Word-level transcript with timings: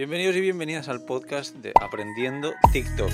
Bienvenidos 0.00 0.34
y 0.36 0.40
bienvenidas 0.40 0.88
al 0.88 1.04
podcast 1.04 1.54
de 1.56 1.74
Aprendiendo 1.78 2.54
TikTok. 2.72 3.10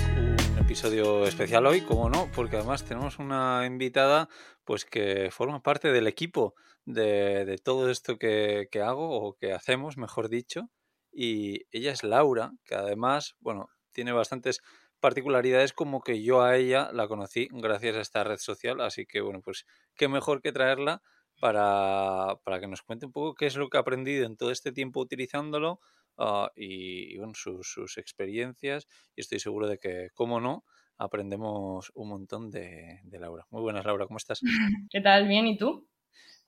Un 0.53 0.57
episodio 0.57 1.25
especial 1.25 1.65
hoy, 1.65 1.81
como 1.81 2.09
no, 2.09 2.31
porque 2.33 2.55
además 2.55 2.85
tenemos 2.85 3.19
una 3.19 3.65
invitada 3.65 4.29
pues 4.63 4.85
que 4.85 5.27
forma 5.29 5.61
parte 5.61 5.91
del 5.91 6.07
equipo 6.07 6.55
de, 6.85 7.59
todo 7.61 7.89
esto 7.89 8.17
que, 8.17 8.69
hago 8.81 9.19
o 9.19 9.33
que 9.33 9.51
hacemos, 9.51 9.97
mejor 9.97 10.29
dicho. 10.29 10.69
Y 11.11 11.65
ella 11.71 11.91
es 11.91 12.05
Laura, 12.05 12.53
que 12.63 12.75
además, 12.75 13.35
bueno, 13.41 13.67
tiene 13.91 14.13
bastantes 14.13 14.61
particularidades 15.01 15.73
como 15.73 15.99
que 15.99 16.23
yo 16.23 16.41
a 16.41 16.55
ella 16.55 16.89
la 16.93 17.09
conocí 17.09 17.49
gracias 17.51 17.97
a 17.97 18.01
esta 18.01 18.23
red 18.23 18.37
social, 18.37 18.79
así 18.79 19.05
que 19.05 19.19
bueno, 19.19 19.41
pues 19.41 19.65
qué 19.97 20.07
mejor 20.07 20.41
que 20.41 20.53
traerla 20.53 21.01
para, 21.41 22.37
para 22.45 22.61
que 22.61 22.67
nos 22.67 22.81
cuente 22.81 23.07
un 23.07 23.11
poco 23.11 23.35
qué 23.35 23.45
es 23.45 23.57
lo 23.57 23.69
que 23.69 23.75
ha 23.75 23.81
aprendido 23.81 24.25
en 24.25 24.37
todo 24.37 24.51
este 24.51 24.71
tiempo 24.71 25.01
utilizándolo, 25.01 25.81
Ah, 26.17 26.51
y, 26.55 27.15
bueno, 27.17 27.33
sus, 27.35 27.97
experiencias 27.97 28.87
y 29.15 29.21
estoy 29.21 29.39
seguro 29.39 29.67
de 29.67 29.77
que, 29.77 30.09
como 30.15 30.41
no, 30.41 30.63
aprendemos 30.97 31.91
un 31.93 32.09
montón 32.09 32.49
de, 32.49 33.01
Laura. 33.11 33.45
Muy 33.51 33.61
buenas, 33.61 33.85
Laura, 33.85 34.07
¿cómo 34.07 34.17
estás? 34.17 34.41
¿Qué 34.89 35.01
tal? 35.01 35.27
¿Bien? 35.27 35.45
¿Y 35.45 35.57
tú? 35.57 35.87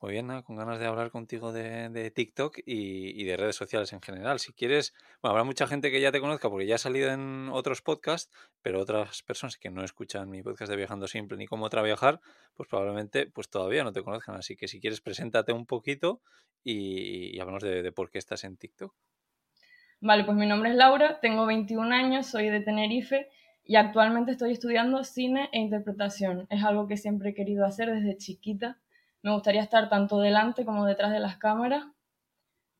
Muy 0.00 0.12
bien, 0.12 0.42
con 0.42 0.56
ganas 0.56 0.80
de 0.80 0.86
hablar 0.86 1.10
contigo 1.10 1.52
de, 1.52 2.10
TikTok 2.10 2.58
y, 2.64 3.22
de 3.22 3.36
redes 3.36 3.54
sociales 3.54 3.92
en 3.92 4.00
general. 4.00 4.40
Si 4.40 4.52
quieres, 4.54 4.94
bueno, 5.20 5.32
habrá 5.32 5.44
mucha 5.44 5.66
gente 5.66 5.90
que 5.90 6.00
ya 6.00 6.10
te 6.10 6.20
conozca 6.20 6.48
porque 6.48 6.66
ya 6.66 6.76
ha 6.76 6.78
salido 6.78 7.10
en 7.10 7.50
otros 7.52 7.82
podcasts, 7.82 8.34
pero 8.62 8.80
otras 8.80 9.22
personas 9.22 9.58
que 9.58 9.70
no 9.70 9.84
escuchan 9.84 10.30
mi 10.30 10.42
podcast 10.42 10.70
de 10.70 10.76
Viajando 10.76 11.06
Simple 11.06 11.36
ni 11.36 11.46
cómo 11.46 11.68
viajar, 11.68 12.20
pues 12.54 12.68
probablemente 12.68 13.26
pues 13.26 13.50
todavía 13.50 13.84
no 13.84 13.92
te 13.92 14.02
conozcan. 14.02 14.36
Así 14.36 14.56
que 14.56 14.68
si 14.68 14.80
quieres, 14.80 15.02
preséntate 15.02 15.52
un 15.52 15.66
poquito 15.66 16.22
y, 16.64 17.36
y 17.36 17.38
hablamos 17.38 17.62
de 17.62 17.92
por 17.92 18.10
qué 18.10 18.18
estás 18.18 18.42
en 18.44 18.56
TikTok. 18.56 18.94
Vale, 20.02 20.24
pues 20.24 20.34
mi 20.34 20.46
nombre 20.46 20.70
es 20.70 20.76
Laura, 20.76 21.20
tengo 21.20 21.44
21 21.44 21.94
años, 21.94 22.26
soy 22.26 22.48
de 22.48 22.60
Tenerife 22.60 23.28
y 23.66 23.76
actualmente 23.76 24.32
estoy 24.32 24.52
estudiando 24.52 25.04
cine 25.04 25.50
e 25.52 25.58
interpretación. 25.58 26.46
Es 26.48 26.64
algo 26.64 26.88
que 26.88 26.96
siempre 26.96 27.30
he 27.30 27.34
querido 27.34 27.66
hacer 27.66 27.92
desde 27.92 28.16
chiquita. 28.16 28.78
Me 29.22 29.30
gustaría 29.30 29.60
estar 29.60 29.90
tanto 29.90 30.18
delante 30.18 30.64
como 30.64 30.86
detrás 30.86 31.12
de 31.12 31.20
las 31.20 31.36
cámaras. 31.36 31.84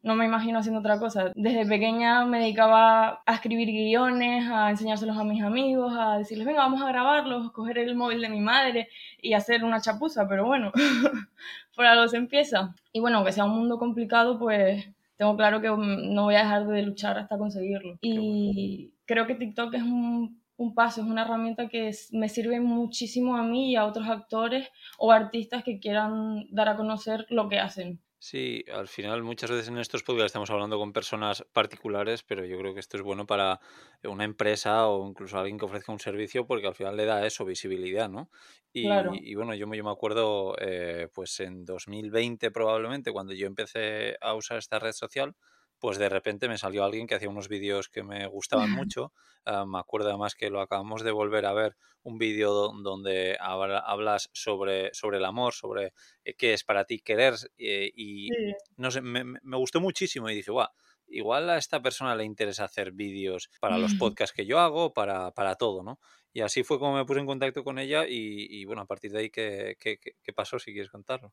No 0.03 0.15
me 0.15 0.25
imagino 0.25 0.61
haciendo 0.61 0.81
otra 0.81 0.99
cosa. 0.99 1.31
Desde 1.35 1.67
pequeña 1.67 2.25
me 2.25 2.39
dedicaba 2.41 3.23
a 3.27 3.35
escribir 3.35 3.69
guiones, 3.69 4.49
a 4.51 4.71
enseñárselos 4.71 5.19
a 5.19 5.25
mis 5.25 5.43
amigos, 5.43 5.93
a 5.99 6.17
decirles, 6.17 6.47
venga, 6.47 6.63
vamos 6.63 6.81
a 6.81 6.89
grabarlos, 6.89 7.53
coger 7.53 7.77
el 7.77 7.97
móvil 7.97 8.23
de 8.23 8.31
mi 8.31 8.41
madre 8.41 8.89
y 9.21 9.35
hacer 9.35 9.63
una 9.63 9.83
chapuza, 9.83 10.27
pero 10.27 10.47
bueno, 10.47 10.73
por 11.77 11.85
algo 11.85 12.09
se 12.09 12.17
empieza. 12.17 12.75
Y 12.95 13.01
bueno, 13.01 13.19
aunque 13.19 13.33
sea 13.33 13.45
un 13.45 13.51
mundo 13.59 13.79
complicado, 13.79 14.39
pues 14.39 14.89
tengo 15.21 15.37
claro 15.37 15.61
que 15.61 15.71
mm, 15.71 16.15
no 16.15 16.25
voy 16.25 16.35
a 16.35 16.45
dejar 16.45 16.67
de 16.67 16.81
luchar 16.81 17.19
hasta 17.19 17.37
conseguirlo. 17.37 17.99
Y 18.01 18.95
creo 19.05 19.27
que 19.27 19.35
TikTok 19.35 19.75
es 19.75 19.83
un, 19.83 20.43
un 20.57 20.75
paso, 20.75 21.03
es 21.03 21.07
una 21.07 21.27
herramienta 21.27 21.69
que 21.69 21.91
me 22.13 22.31
sirve 22.31 22.59
muchísimo 22.59 23.37
a 23.37 23.43
mí 23.43 23.73
y 23.73 23.77
a 23.77 23.85
otros 23.85 24.09
actores 24.09 24.71
o 24.97 25.13
artistas 25.13 25.63
que 25.63 25.79
quieran 25.79 26.47
dar 26.51 26.71
a 26.71 26.77
conocer 26.77 27.27
lo 27.29 27.51
que 27.51 27.59
hacen. 27.59 28.01
Sí, 28.23 28.65
al 28.71 28.87
final 28.87 29.23
muchas 29.23 29.51
veces 29.51 29.69
en 29.69 29.79
estos 29.79 30.03
podcasts 30.03 30.27
estamos 30.27 30.51
hablando 30.51 30.77
con 30.79 30.93
personas 30.93 31.43
particulares, 31.55 32.23
pero 32.23 32.45
yo 32.45 32.59
creo 32.59 32.75
que 32.75 32.81
esto 32.81 32.99
es 32.99 33.03
bueno 33.03 33.25
para 33.27 33.61
una 34.05 34.25
empresa 34.25 34.87
o 34.89 35.09
incluso 35.09 35.39
alguien 35.39 35.57
que 35.59 35.65
ofrezca 35.65 35.91
un 35.91 36.01
servicio 36.01 36.47
porque 36.47 36.67
al 36.67 36.75
final 36.75 36.99
le 36.99 37.07
da 37.07 37.27
eso, 37.27 37.47
visibilidad, 37.47 38.11
¿no? 38.11 38.31
Y, 38.75 39.31
y 39.31 39.35
bueno, 39.37 39.55
yo 39.55 39.67
me, 39.67 39.79
yo 39.79 39.85
me 39.85 39.91
acuerdo 39.91 40.55
eh, 40.61 41.09
pues 41.15 41.41
en 41.41 41.65
2020 41.65 42.51
probablemente 42.51 43.11
cuando 43.11 43.33
yo 43.33 43.47
empecé 43.47 44.17
a 44.21 44.35
usar 44.35 44.59
esta 44.59 44.79
red 44.79 44.93
social, 44.93 45.35
pues 45.81 45.99
de 45.99 46.09
repente 46.11 46.47
me 46.49 46.59
salió 46.59 46.85
alguien 46.85 47.07
que 47.07 47.15
hacía 47.15 47.31
unos 47.31 47.49
vídeos 47.49 47.89
que 47.89 48.03
me 48.03 48.27
gustaban 48.27 48.71
mucho. 48.71 49.13
Ah, 49.47 49.65
me 49.65 49.79
acuerdo 49.79 50.11
además 50.11 50.35
que 50.35 50.51
lo 50.51 50.61
acabamos 50.61 51.03
de 51.03 51.11
volver 51.11 51.47
a 51.47 51.55
ver, 51.55 51.77
un 52.03 52.19
vídeo 52.19 52.53
donde 52.53 53.39
hablas 53.41 54.29
sobre, 54.35 54.93
sobre 54.93 55.17
el 55.17 55.25
amor, 55.25 55.55
sobre 55.55 55.95
eh, 56.25 56.35
qué 56.35 56.53
es 56.53 56.65
para 56.65 56.85
ti 56.85 57.01
querer. 57.01 57.35
Eh, 57.57 57.91
y 57.97 58.29
no 58.77 58.91
sé, 58.91 59.01
me, 59.01 59.39
gustó 59.57 59.81
muchísimo 59.81 60.29
y 60.29 60.35
dije, 60.35 60.51
guau. 60.51 60.69
Igual 61.13 61.51
a 61.51 61.57
esta 61.57 61.83
persona 61.83 62.15
le 62.15 62.23
interesa 62.23 62.65
hacer 62.65 62.93
vídeos 62.93 63.51
para 63.59 63.79
los 63.79 63.95
podcasts 63.95 64.33
que 64.33 64.47
yo 64.47 64.61
hago, 64.61 64.93
para, 64.93 65.33
para 65.33 65.57
todo, 65.57 65.83
¿no? 65.83 65.99
Y 66.33 66.43
así 66.43 66.63
fue 66.63 66.79
como 66.79 66.95
me 66.95 67.05
puse 67.05 67.19
en 67.19 67.27
contacto 67.27 67.65
con 67.65 67.81
ella 67.81 68.05
y, 68.07 68.65
bueno, 68.65 68.83
a 68.83 68.87
partir 68.87 69.11
de 69.11 69.19
ahí, 69.19 69.31
¿qué, 69.31 69.77
qué, 69.81 69.99
qué 69.99 70.33
pasó 70.33 70.61
si 70.61 70.73
quieres 70.73 70.89
contarlo? 70.89 71.33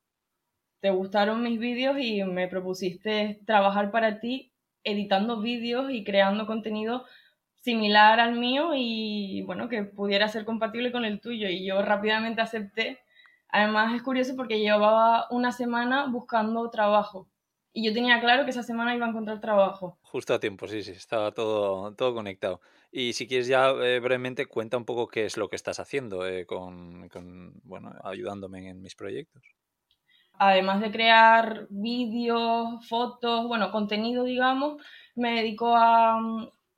Te 0.80 0.90
gustaron 0.90 1.44
mis 1.44 1.60
vídeos 1.60 1.98
y 2.00 2.24
me 2.24 2.48
propusiste 2.48 3.42
trabajar 3.46 3.92
para 3.92 4.20
ti 4.20 4.54
editando 4.84 5.42
vídeos 5.42 5.92
y 5.92 6.04
creando 6.04 6.46
contenido 6.48 7.06
similar 7.62 8.20
al 8.20 8.40
mío 8.40 8.72
y 8.76 9.42
bueno, 9.42 9.68
que 9.68 9.84
pudiera 9.84 10.28
ser 10.28 10.46
compatible 10.46 10.92
con 10.92 11.04
el 11.04 11.20
tuyo 11.20 11.50
y 11.50 11.66
yo 11.66 11.82
rápidamente 11.82 12.42
acepté. 12.42 13.00
Además 13.50 13.94
es 13.96 14.04
curioso 14.04 14.36
porque 14.36 14.60
llevaba 14.60 15.28
una 15.32 15.52
semana 15.52 16.08
buscando 16.08 16.70
trabajo 16.70 17.28
y 17.74 17.86
yo 17.86 17.94
tenía 17.94 18.20
claro 18.20 18.46
que 18.46 18.52
esa 18.52 18.64
semana 18.64 18.96
iba 18.96 19.06
a 19.06 19.10
encontrar 19.10 19.42
trabajo. 19.42 20.00
Justo 20.04 20.34
a 20.34 20.40
tiempo, 20.40 20.68
sí, 20.68 20.84
sí, 20.84 20.92
estaba 20.92 21.32
todo, 21.32 21.94
todo 21.96 22.14
conectado. 22.14 22.62
Y 22.92 23.14
si 23.14 23.28
quieres 23.28 23.48
ya 23.48 23.70
eh, 23.70 24.00
brevemente 24.00 24.46
cuenta 24.46 24.78
un 24.78 24.86
poco 24.86 25.08
qué 25.08 25.26
es 25.26 25.38
lo 25.38 25.50
que 25.50 25.58
estás 25.58 25.80
haciendo 25.80 26.26
eh, 26.26 26.46
con, 26.46 27.10
con, 27.10 27.54
bueno, 27.64 27.94
ayudándome 28.04 28.70
en 28.70 28.82
mis 28.82 28.96
proyectos 28.96 29.44
además 30.40 30.82
de 30.82 30.92
crear 30.92 31.68
vídeos, 31.70 32.88
fotos, 32.88 33.48
bueno, 33.48 33.72
contenido, 33.72 34.24
digamos, 34.24 34.82
me 35.16 35.36
dedico 35.36 35.76
a, 35.76 36.20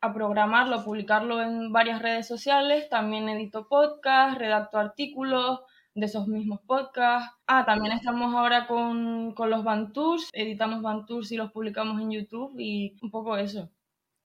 a, 0.01 0.13
programarlo, 0.13 0.77
a 0.77 0.83
publicarlo 0.83 1.41
en 1.41 1.71
varias 1.71 2.01
redes 2.01 2.27
sociales. 2.27 2.89
También 2.89 3.29
edito 3.29 3.67
podcasts, 3.67 4.37
redacto 4.37 4.77
artículos 4.77 5.61
de 5.95 6.05
esos 6.05 6.27
mismos 6.27 6.61
podcasts. 6.61 7.31
Ah, 7.47 7.65
también 7.65 7.93
estamos 7.93 8.33
ahora 8.33 8.67
con, 8.67 9.33
con 9.33 9.49
los 9.49 9.63
Bantours, 9.63 10.29
editamos 10.33 10.81
Bantours 10.81 11.31
y 11.31 11.37
los 11.37 11.51
publicamos 11.51 12.01
en 12.01 12.11
YouTube 12.11 12.59
y 12.59 12.95
un 13.01 13.11
poco 13.11 13.37
eso. 13.37 13.69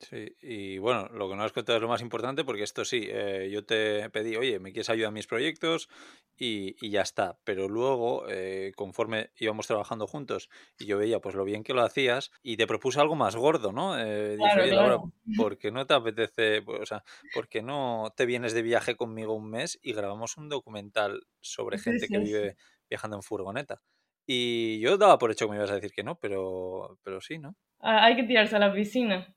Sí, 0.00 0.37
y 0.43 0.78
bueno, 0.78 1.09
lo 1.12 1.31
que 1.31 1.37
no 1.37 1.44
has 1.44 1.53
contado 1.53 1.77
es 1.77 1.82
lo 1.82 1.88
más 1.88 2.03
importante, 2.03 2.44
porque 2.44 2.62
esto 2.62 2.84
sí, 2.84 3.06
eh, 3.09 3.49
yo 3.50 3.65
te 3.65 4.10
pedí, 4.10 4.37
oye, 4.37 4.59
¿me 4.59 4.72
quieres 4.72 4.91
ayudar 4.91 5.09
en 5.09 5.15
mis 5.15 5.27
proyectos? 5.27 5.88
Y, 6.37 6.77
y 6.84 6.91
ya 6.91 7.00
está. 7.00 7.38
Pero 7.44 7.69
luego, 7.69 8.27
eh, 8.28 8.72
conforme 8.77 9.31
íbamos 9.38 9.66
trabajando 9.66 10.06
juntos 10.06 10.50
y 10.78 10.87
yo 10.87 10.99
veía 10.99 11.21
pues 11.21 11.34
lo 11.37 11.44
bien 11.44 11.62
que 11.62 11.72
lo 11.72 11.83
hacías, 11.83 12.33
y 12.43 12.56
te 12.56 12.66
propuse 12.66 13.00
algo 13.00 13.15
más 13.15 13.37
gordo, 13.37 13.72
¿no? 13.72 13.99
Eh, 13.99 14.37
dije, 14.37 14.60
oye, 14.60 14.72
Laura, 14.72 14.99
¿por 15.37 15.59
qué 15.59 15.71
no 15.71 15.87
te 15.87 15.94
apetece, 15.94 16.60
pues, 16.62 16.81
o 16.81 16.87
sea, 16.87 17.04
por 17.33 17.49
qué 17.49 17.62
no 17.62 18.12
te 18.16 18.27
vienes 18.27 18.53
de 18.53 18.62
viaje 18.62 18.97
conmigo 18.97 19.33
un 19.34 19.49
mes 19.49 19.78
y 19.83 19.93
grabamos 19.94 20.37
un 20.37 20.49
documental 20.49 21.22
sobre 21.41 21.78
gente 21.78 22.09
que 22.09 22.19
vive 22.19 22.56
viajando 22.91 23.16
en 23.16 23.22
furgoneta? 23.22 23.81
Y 24.27 24.81
yo 24.81 24.99
daba 24.99 25.19
por 25.19 25.31
hecho 25.31 25.47
que 25.47 25.53
me 25.53 25.56
ibas 25.56 25.71
a 25.71 25.77
decir 25.77 25.93
que 25.93 26.03
no, 26.03 26.19
pero, 26.19 26.99
pero 27.03 27.21
sí, 27.21 27.38
¿no? 27.38 27.56
Ah, 27.81 28.04
hay 28.04 28.16
que 28.16 28.25
tirarse 28.25 28.56
a 28.56 28.59
la 28.59 28.72
piscina. 28.72 29.34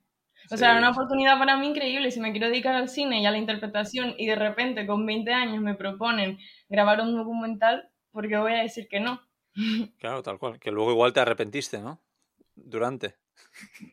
O 0.50 0.58
sea, 0.58 0.72
era 0.72 0.80
una 0.80 0.92
oportunidad 0.92 1.38
para 1.38 1.58
mí 1.58 1.68
increíble. 1.68 2.12
Si 2.12 2.20
me 2.20 2.32
quiero 2.32 2.48
dedicar 2.48 2.76
al 2.76 2.90
cine 2.90 3.22
y 3.22 3.26
a 3.26 3.32
la 3.32 3.38
interpretación 3.38 4.16
y 4.18 4.28
de 4.28 4.36
repente 4.36 4.88
con 4.88 5.06
20 5.06 5.32
años 5.32 5.62
me 5.62 5.76
proponen 5.76 6.38
grabar 6.70 7.02
un 7.02 7.16
documental, 7.16 7.90
¿por 8.12 8.28
qué 8.28 8.38
voy 8.38 8.54
a 8.54 8.62
decir 8.62 8.88
que 8.88 9.00
no? 9.00 9.22
Claro, 9.98 10.22
tal 10.24 10.38
cual. 10.38 10.60
Que 10.60 10.72
luego 10.72 10.92
igual 10.92 11.14
te 11.14 11.20
arrepentiste, 11.20 11.80
¿no? 11.80 12.00
Durante. 12.56 13.16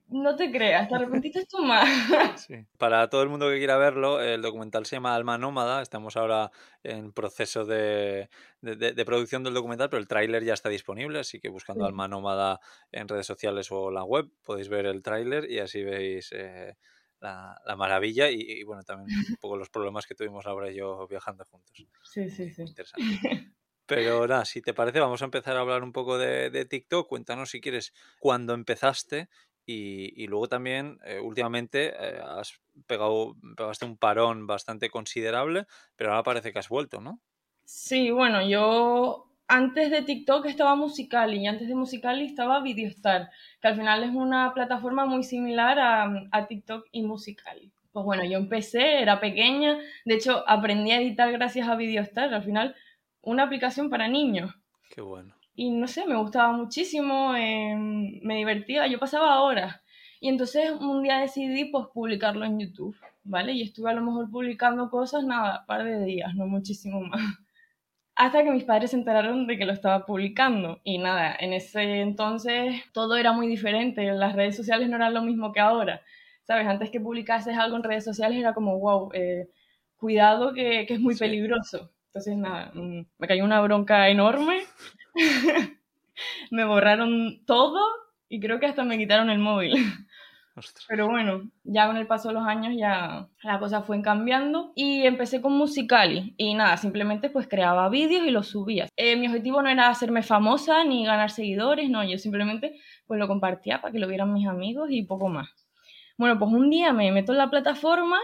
No 0.09 0.37
te 0.37 0.51
creas, 0.51 0.89
te 0.89 0.95
arrepentiste 0.95 1.47
tú 1.47 1.59
más. 1.59 1.85
Sí. 2.47 2.67
Para 2.79 3.09
todo 3.09 3.23
el 3.23 3.29
mundo 3.29 3.49
que 3.49 3.59
quiera 3.59 3.77
verlo, 3.77 4.21
el 4.21 4.43
documental 4.43 4.85
se 4.87 4.97
llama 4.97 5.15
Alma 5.15 5.39
Nómada. 5.39 5.83
Estamos 5.83 6.17
ahora 6.17 6.51
en 6.83 7.13
proceso 7.13 7.65
de, 7.65 8.29
de, 8.61 9.05
producción 9.05 9.43
del 9.43 9.55
documental, 9.55 9.89
pero 9.89 10.01
el 10.01 10.09
tráiler 10.09 10.45
ya 10.45 10.55
está 10.55 10.69
disponible, 10.69 11.21
así 11.21 11.41
que 11.41 11.49
buscando 11.49 11.87
Alma 11.87 12.09
Nómada 12.09 12.61
en 12.93 13.09
redes 13.09 13.27
sociales 13.27 13.71
o 13.71 13.91
la 13.91 14.05
web 14.05 14.29
podéis 14.43 14.69
ver 14.69 14.87
el 14.87 15.03
tráiler 15.03 15.51
y 15.51 15.59
así 15.59 15.83
veis 15.83 16.31
eh, 16.33 16.77
la, 17.21 17.59
la, 17.65 17.77
maravilla 17.77 18.31
y, 18.31 18.63
bueno, 18.65 18.83
también 18.83 19.09
un 19.17 19.37
poco 19.41 19.57
los 19.57 19.71
problemas 19.71 20.07
que 20.07 20.15
tuvimos 20.15 20.47
ahora 20.47 20.71
y 20.71 20.77
yo 20.77 21.07
viajando 21.09 21.45
juntos. 21.45 21.89
Sí, 22.03 22.29
sí, 22.31 22.51
sí. 22.51 22.63
Interesante. 22.63 23.55
Pero 23.87 24.27
nada, 24.27 24.45
si 24.45 24.63
te 24.63 24.73
parece, 24.73 25.01
vamos 25.01 25.21
a 25.21 25.27
empezar 25.27 25.57
a 25.57 25.61
hablar 25.61 25.83
un 25.83 25.93
poco 25.93 26.17
de, 26.17 26.65
TikTok. 26.65 27.09
Cuéntanos 27.09 27.51
si 27.51 27.61
quieres 27.61 27.93
cuándo 28.19 28.55
empezaste 28.55 29.29
y, 29.67 30.27
luego 30.27 30.49
también, 30.49 30.99
eh, 31.05 31.21
últimamente, 31.21 31.95
eh, 31.99 32.21
has 32.23 32.61
pegado, 32.87 33.37
pegaste 33.57 33.85
un 33.85 33.97
parón 33.97 34.47
bastante 34.47 34.91
considerable, 34.91 35.67
pero 35.97 36.11
ahora 36.11 36.23
parece 36.23 36.53
que 36.53 36.59
has 36.59 36.69
vuelto, 36.69 37.01
¿no? 37.01 37.21
Sí, 37.65 38.11
bueno, 38.11 38.47
yo 38.47 39.31
antes 39.49 39.91
de 39.91 40.03
TikTok 40.03 40.47
estaba 40.47 40.77
Musical.ly 40.77 41.39
y 41.39 41.47
antes 41.47 41.69
de 41.69 41.75
Musical.ly 41.75 42.27
estaba 42.27 42.63
Videostar, 42.63 43.31
que 43.61 43.69
al 43.69 43.77
final 43.77 44.05
es 44.05 44.11
una 44.11 44.53
plataforma 44.55 45.07
muy 45.07 45.23
similar 45.23 45.79
a, 45.79 46.29
a 46.31 46.47
TikTok 46.47 46.87
y 46.93 47.03
Musical.ly. 47.03 47.71
Pues 47.93 48.05
bueno, 48.05 48.25
yo 48.25 48.39
empecé, 48.39 49.03
era 49.03 49.21
pequeña, 49.21 49.79
de 50.05 50.15
hecho 50.15 50.43
aprendí 50.49 50.91
a 50.91 51.01
editar 51.01 51.31
gracias 51.31 51.69
a 51.69 51.77
Videostar, 51.77 52.35
al 52.35 52.43
final 52.43 52.75
una 53.25 53.45
aplicación 53.45 53.91
para 53.91 54.09
niños. 54.09 54.55
Qué 54.91 55.01
bueno 55.01 55.35
y 55.57 55.71
no 55.71 55.87
sé, 55.87 56.07
me 56.07 56.17
gustaba 56.17 56.53
muchísimo, 56.53 57.35
em, 57.37 58.21
me 58.23 58.37
divertía, 58.37 58.87
yo 58.87 58.99
pasaba 58.99 59.43
horas. 59.43 59.81
Y 60.21 60.29
entonces 60.29 60.71
un 60.73 61.03
día 61.03 61.19
decidí 61.19 61.67
pues 61.67 61.87
publicarlo 61.93 62.45
en 62.45 62.59
YouTube, 62.59 62.97
¿vale? 63.25 63.53
Y 63.53 63.63
estuve 63.63 63.91
a 63.91 63.95
lo 63.95 64.03
mejor 64.03 64.31
publicando 64.31 64.91
cosas, 64.91 65.25
nada, 65.25 65.61
un 65.61 65.67
par 65.67 65.85
de 65.85 66.05
días, 66.05 66.35
no 66.35 66.47
muchísimo 66.47 67.01
más. 67.03 67.21
Hasta 68.17 68.45
que 68.45 68.51
mis 68.51 68.65
padres 68.65 68.91
se 68.93 68.97
enteraron 68.97 69.47
de 69.47 69.59
que 69.59 69.67
lo 69.67 69.73
estaba 69.73 70.07
publicando. 70.07 70.81
Y 70.85 70.99
nada, 70.99 71.35
en 71.39 71.53
ese 71.53 72.01
entonces 72.01 72.83
todo 72.93 73.17
era 73.17 73.33
muy 73.33 73.49
diferente, 73.49 74.11
las 74.13 74.35
redes 74.35 74.57
sociales 74.57 74.89
no 74.89 74.97
eran 74.97 75.15
lo 75.15 75.23
mismo 75.23 75.53
que 75.53 75.61
ahora. 75.61 76.03
¿Sabes? 76.45 76.67
Antes 76.67 76.91
que 76.91 77.01
publicases 77.01 77.57
algo 77.57 77.77
en 77.77 77.85
redes 77.85 78.05
sociales 78.05 78.39
era 78.39 78.55
como, 78.55 78.79
wow, 78.79 79.11
eh, 79.15 79.49
cuidado 79.97 80.53
que, 80.55 80.85
que, 80.87 80.95
es 80.95 81.01
muy 81.01 81.17
peligroso. 81.17 81.91
Entonces, 82.15 82.37
nada, 82.37 82.71
mm, 82.75 83.07
me 83.19 83.27
cayó 83.27 83.45
una 83.45 83.61
bronca 83.61 84.09
enorme. 84.09 84.63
me 86.53 86.65
borraron 86.65 87.45
todo 87.45 87.81
y 88.29 88.39
creo 88.39 88.61
que 88.61 88.67
hasta 88.67 88.85
me 88.85 88.97
quitaron 88.97 89.31
el 89.31 89.41
móvil. 89.41 89.75
Pero 90.87 91.09
bueno, 91.09 91.51
ya 91.65 91.89
con 91.89 91.97
el 91.97 92.07
paso 92.07 92.29
de 92.29 92.35
los 92.35 92.47
años 92.47 92.75
ya 92.79 93.27
la 93.43 93.59
cosa 93.59 93.83
fue 93.83 94.01
cambiando 94.01 94.71
y 94.77 95.03
empecé 95.03 95.43
con 95.43 95.55
Musicali 95.55 96.37
y 96.37 96.55
nada, 96.55 96.77
simplemente 96.77 97.29
pues 97.31 97.49
creaba 97.49 97.89
vídeos 97.89 98.25
y 98.25 98.31
los 98.31 98.47
subía. 98.47 98.87
Eh, 98.97 99.17
mi 99.17 99.27
objetivo 99.27 99.61
no 99.61 99.69
era 99.69 99.89
hacerme 99.89 100.23
famosa 100.23 100.85
ni 100.85 101.05
ganar 101.05 101.33
seguidores, 101.33 101.91
no, 101.91 102.05
yo 102.05 102.19
simplemente 102.19 102.79
pues 103.09 103.19
lo 103.19 103.27
compartía 103.27 103.81
para 103.81 103.91
que 103.91 103.99
lo 103.99 104.07
vieran 104.07 104.33
mis 104.33 104.47
amigos 104.47 104.91
y 104.93 105.03
poco 105.03 105.29
más. 105.29 105.49
Bueno, 106.17 106.39
pues 106.39 106.53
un 106.53 106.71
día 106.71 106.93
me 106.93 107.11
meto 107.11 107.33
en 107.33 107.39
la 107.39 107.51
plataforma 107.51 108.21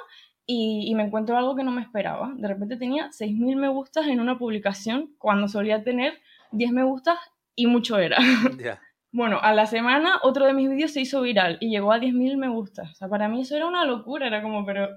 y, 0.46 0.92
me 0.96 1.04
encuentro 1.04 1.36
algo 1.36 1.54
que 1.54 1.62
no 1.62 1.70
me 1.70 1.82
esperaba. 1.82 2.32
De 2.36 2.48
repente 2.48 2.76
tenía 2.76 3.10
6.000 3.10 3.56
me 3.56 3.68
gustas 3.68 4.06
en 4.08 4.20
una 4.20 4.38
publicación 4.38 5.14
cuando 5.18 5.46
solía 5.46 5.84
tener 5.84 6.14
10 6.52 6.72
me 6.72 6.82
gustas 6.82 7.18
y 7.54 7.66
mucho 7.66 7.98
era. 7.98 8.18
Bueno, 9.12 9.40
a 9.42 9.52
la 9.52 9.66
semana 9.66 10.20
otro 10.22 10.46
de 10.46 10.52
mis 10.52 10.70
vídeos 10.70 10.92
se 10.92 11.00
hizo 11.00 11.20
viral 11.20 11.58
y 11.60 11.68
llegó 11.68 11.90
a 11.90 11.98
10.000 11.98 12.36
me 12.36 12.48
gustas. 12.48 12.92
O 12.92 12.94
sea, 12.94 13.08
para 13.08 13.28
mí 13.28 13.40
eso 13.40 13.56
era 13.56 13.66
una 13.66 13.84
locura, 13.84 14.28
era 14.28 14.40
como, 14.40 14.64
pero 14.64 14.88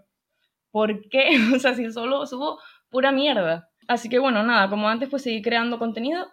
¿por 0.69 1.09
qué? 1.09 1.29
O 1.55 1.59
sea, 1.59 1.73
si 1.73 1.91
solo 1.91 2.27
subo 2.27 2.59
pura 2.89 3.11
mierda. 3.11 3.71
Así 3.87 4.09
que 4.09 4.19
bueno, 4.19 4.43
nada, 4.43 4.69
como 4.69 4.87
antes 4.87 5.09
pues 5.09 5.23
seguí 5.23 5.41
creando 5.41 5.79
contenido 5.79 6.27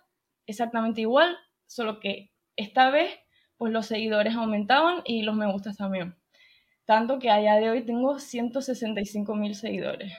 exactamente 0.46 1.00
igual, 1.00 1.38
solo 1.66 2.00
que 2.00 2.32
esta 2.56 2.90
vez 2.90 3.18
pues 3.56 3.72
los 3.72 3.86
seguidores 3.86 4.34
aumentaban 4.34 5.02
y 5.04 5.22
los 5.22 5.34
me 5.34 5.50
gustas 5.50 5.78
también. 5.78 6.19
Tanto 6.90 7.20
que 7.20 7.31
a 7.31 7.37
día 7.37 7.54
de 7.54 7.70
hoy 7.70 7.82
tengo 7.82 8.19
165 8.19 9.37
mil 9.37 9.54
seguidores. 9.54 10.12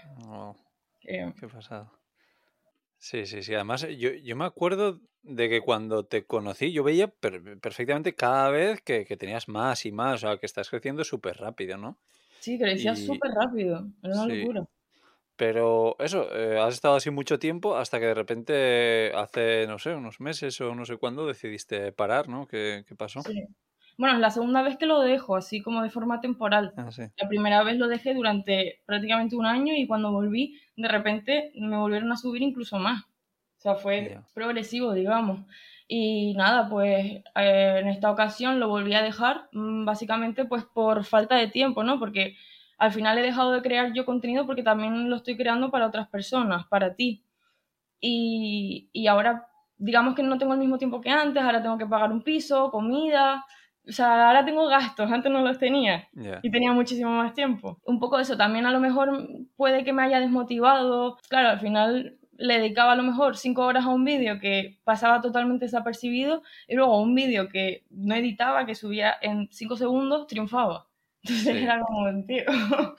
Qué 1.01 1.47
pasado. 1.51 1.91
Sí, 2.97 3.25
sí, 3.25 3.43
sí. 3.43 3.53
Además, 3.53 3.85
yo, 3.97 4.11
yo, 4.11 4.37
me 4.37 4.45
acuerdo 4.45 5.01
de 5.21 5.49
que 5.49 5.59
cuando 5.59 6.05
te 6.05 6.25
conocí, 6.25 6.71
yo 6.71 6.85
veía 6.85 7.09
perfectamente 7.09 8.15
cada 8.15 8.49
vez 8.51 8.81
que, 8.81 9.03
tenías 9.17 9.49
más 9.49 9.85
y 9.85 9.91
más, 9.91 10.23
o 10.23 10.27
sea, 10.29 10.37
que 10.37 10.45
estás 10.45 10.69
creciendo 10.69 11.03
súper 11.03 11.35
rápido, 11.39 11.75
¿no? 11.75 11.97
Sí, 12.39 12.57
crecías 12.57 12.99
súper 12.99 13.31
rápido, 13.31 13.89
era 14.01 14.13
una 14.13 14.33
locura. 14.33 14.65
Pero 15.35 15.97
eso, 15.99 16.33
eh, 16.33 16.57
has 16.57 16.75
estado 16.75 16.95
así 16.95 17.09
mucho 17.09 17.37
tiempo 17.37 17.75
hasta 17.75 17.99
que 17.99 18.05
de 18.05 18.13
repente 18.13 19.11
hace, 19.13 19.67
no 19.67 19.77
sé, 19.77 19.93
unos 19.93 20.21
meses 20.21 20.61
o 20.61 20.73
no 20.73 20.85
sé 20.85 20.95
cuándo 20.95 21.27
decidiste 21.27 21.91
parar, 21.91 22.29
¿no? 22.29 22.47
¿Qué, 22.47 22.85
qué 22.87 22.95
pasó? 22.95 23.23
Sí. 23.23 23.45
Bueno, 24.01 24.15
es 24.15 24.21
la 24.21 24.31
segunda 24.31 24.63
vez 24.63 24.77
que 24.77 24.87
lo 24.87 24.99
dejo, 25.01 25.35
así 25.35 25.61
como 25.61 25.83
de 25.83 25.91
forma 25.91 26.21
temporal. 26.21 26.73
Ah, 26.75 26.89
la 27.17 27.29
primera 27.29 27.61
vez 27.61 27.77
lo 27.77 27.87
dejé 27.87 28.15
durante 28.15 28.81
prácticamente 28.87 29.35
un 29.35 29.45
año 29.45 29.75
y 29.75 29.85
cuando 29.85 30.11
volví, 30.11 30.59
de 30.75 30.87
repente 30.87 31.51
me 31.53 31.77
volvieron 31.77 32.11
a 32.11 32.17
subir 32.17 32.41
incluso 32.41 32.79
más. 32.79 33.03
O 33.03 33.61
sea, 33.61 33.75
fue 33.75 34.17
progresivo, 34.33 34.93
digamos. 34.93 35.41
Y 35.87 36.33
nada, 36.33 36.67
pues 36.67 37.21
eh, 37.35 37.77
en 37.79 37.89
esta 37.89 38.09
ocasión 38.09 38.59
lo 38.59 38.69
volví 38.69 38.95
a 38.95 39.03
dejar, 39.03 39.49
mm, 39.51 39.85
básicamente 39.85 40.45
pues 40.45 40.65
por 40.65 41.03
falta 41.03 41.35
de 41.35 41.49
tiempo, 41.49 41.83
¿no? 41.83 41.99
Porque 41.99 42.35
al 42.79 42.91
final 42.91 43.19
he 43.19 43.21
dejado 43.21 43.51
de 43.51 43.61
crear 43.61 43.93
yo 43.93 44.03
contenido 44.03 44.47
porque 44.47 44.63
también 44.63 45.11
lo 45.11 45.17
estoy 45.17 45.37
creando 45.37 45.69
para 45.69 45.85
otras 45.85 46.07
personas, 46.07 46.65
para 46.65 46.95
ti. 46.95 47.23
Y, 47.99 48.89
y 48.93 49.05
ahora, 49.05 49.47
digamos 49.77 50.15
que 50.15 50.23
no 50.23 50.39
tengo 50.39 50.53
el 50.53 50.59
mismo 50.59 50.79
tiempo 50.79 51.01
que 51.01 51.11
antes, 51.11 51.43
ahora 51.43 51.61
tengo 51.61 51.77
que 51.77 51.85
pagar 51.85 52.11
un 52.11 52.23
piso, 52.23 52.71
comida, 52.71 53.45
o 53.87 53.91
sea, 53.91 54.27
ahora 54.27 54.45
tengo 54.45 54.67
gastos, 54.67 55.11
antes 55.11 55.31
no 55.31 55.41
los 55.41 55.57
tenía 55.57 56.07
y 56.43 56.51
tenía 56.51 56.71
muchísimo 56.71 57.11
más 57.11 57.33
tiempo. 57.33 57.79
Un 57.83 57.99
poco 57.99 58.17
de 58.17 58.23
eso, 58.23 58.37
también 58.37 58.65
a 58.65 58.71
lo 58.71 58.79
mejor 58.79 59.27
puede 59.55 59.83
que 59.83 59.93
me 59.93 60.03
haya 60.03 60.19
desmotivado. 60.19 61.17
Claro, 61.29 61.49
al 61.49 61.59
final 61.59 62.17
le 62.37 62.59
dedicaba 62.59 62.93
a 62.93 62.95
lo 62.95 63.03
mejor 63.03 63.37
cinco 63.37 63.65
horas 63.65 63.85
a 63.85 63.89
un 63.89 64.03
vídeo 64.03 64.39
que 64.39 64.79
pasaba 64.83 65.21
totalmente 65.21 65.65
desapercibido 65.65 66.43
y 66.67 66.75
luego 66.75 67.01
un 67.01 67.15
vídeo 67.15 67.49
que 67.49 67.83
no 67.89 68.15
editaba, 68.15 68.65
que 68.65 68.75
subía 68.75 69.15
en 69.21 69.47
cinco 69.51 69.75
segundos, 69.77 70.27
triunfaba. 70.27 70.87
Entonces 71.23 71.55
era 71.55 71.81
como, 71.81 72.25
tío, 72.25 72.43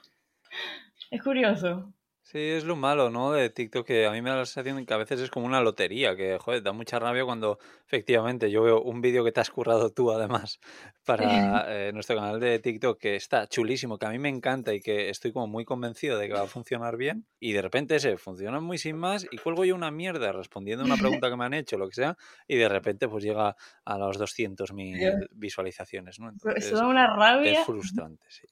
es 1.10 1.22
curioso. 1.22 1.92
Sí, 2.32 2.38
es 2.38 2.64
lo 2.64 2.76
malo, 2.76 3.10
¿no? 3.10 3.30
De 3.32 3.50
TikTok, 3.50 3.86
que 3.86 4.06
a 4.06 4.10
mí 4.10 4.22
me 4.22 4.30
da 4.30 4.36
la 4.36 4.46
sensación 4.46 4.86
que 4.86 4.94
a 4.94 4.96
veces 4.96 5.20
es 5.20 5.28
como 5.28 5.44
una 5.44 5.60
lotería, 5.60 6.16
que, 6.16 6.38
joder, 6.38 6.62
da 6.62 6.72
mucha 6.72 6.98
rabia 6.98 7.26
cuando 7.26 7.58
efectivamente 7.84 8.50
yo 8.50 8.62
veo 8.62 8.80
un 8.80 9.02
vídeo 9.02 9.22
que 9.22 9.32
te 9.32 9.40
has 9.40 9.50
currado 9.50 9.90
tú, 9.90 10.10
además, 10.10 10.58
para 11.04 11.66
eh, 11.68 11.92
nuestro 11.92 12.16
canal 12.16 12.40
de 12.40 12.58
TikTok, 12.58 12.98
que 12.98 13.16
está 13.16 13.46
chulísimo, 13.48 13.98
que 13.98 14.06
a 14.06 14.08
mí 14.08 14.18
me 14.18 14.30
encanta 14.30 14.72
y 14.72 14.80
que 14.80 15.10
estoy 15.10 15.30
como 15.30 15.46
muy 15.46 15.66
convencido 15.66 16.16
de 16.16 16.26
que 16.26 16.32
va 16.32 16.44
a 16.44 16.46
funcionar 16.46 16.96
bien, 16.96 17.26
y 17.38 17.52
de 17.52 17.60
repente 17.60 17.96
ese 17.96 18.16
funciona 18.16 18.60
muy 18.60 18.78
sin 18.78 18.96
más, 18.96 19.26
y 19.30 19.36
cuelgo 19.36 19.66
yo 19.66 19.74
una 19.74 19.90
mierda 19.90 20.32
respondiendo 20.32 20.84
a 20.84 20.86
una 20.86 20.96
pregunta 20.96 21.28
que 21.28 21.36
me 21.36 21.44
han 21.44 21.52
hecho, 21.52 21.76
lo 21.76 21.86
que 21.86 21.96
sea, 21.96 22.16
y 22.48 22.56
de 22.56 22.70
repente 22.70 23.08
pues 23.08 23.22
llega 23.24 23.56
a 23.84 23.98
las 23.98 24.16
200.000 24.16 25.28
visualizaciones, 25.32 26.18
¿no? 26.18 26.30
Entonces, 26.30 26.64
Eso 26.64 26.78
da 26.78 26.86
una 26.86 27.14
rabia. 27.14 27.52
Es 27.52 27.58
frustrante, 27.66 28.24
sí. 28.30 28.46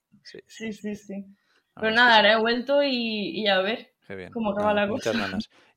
Sí, 0.47 0.71
sí, 0.75 0.95
sí. 0.95 1.25
Pero 1.75 1.93
nada, 1.93 2.17
ahora 2.17 2.33
he 2.33 2.41
vuelto 2.41 2.83
y, 2.83 3.47
a 3.47 3.61
ver 3.61 3.91
cómo 4.33 4.51
acaba 4.51 4.75
la 4.75 4.89
cosa. 4.89 5.13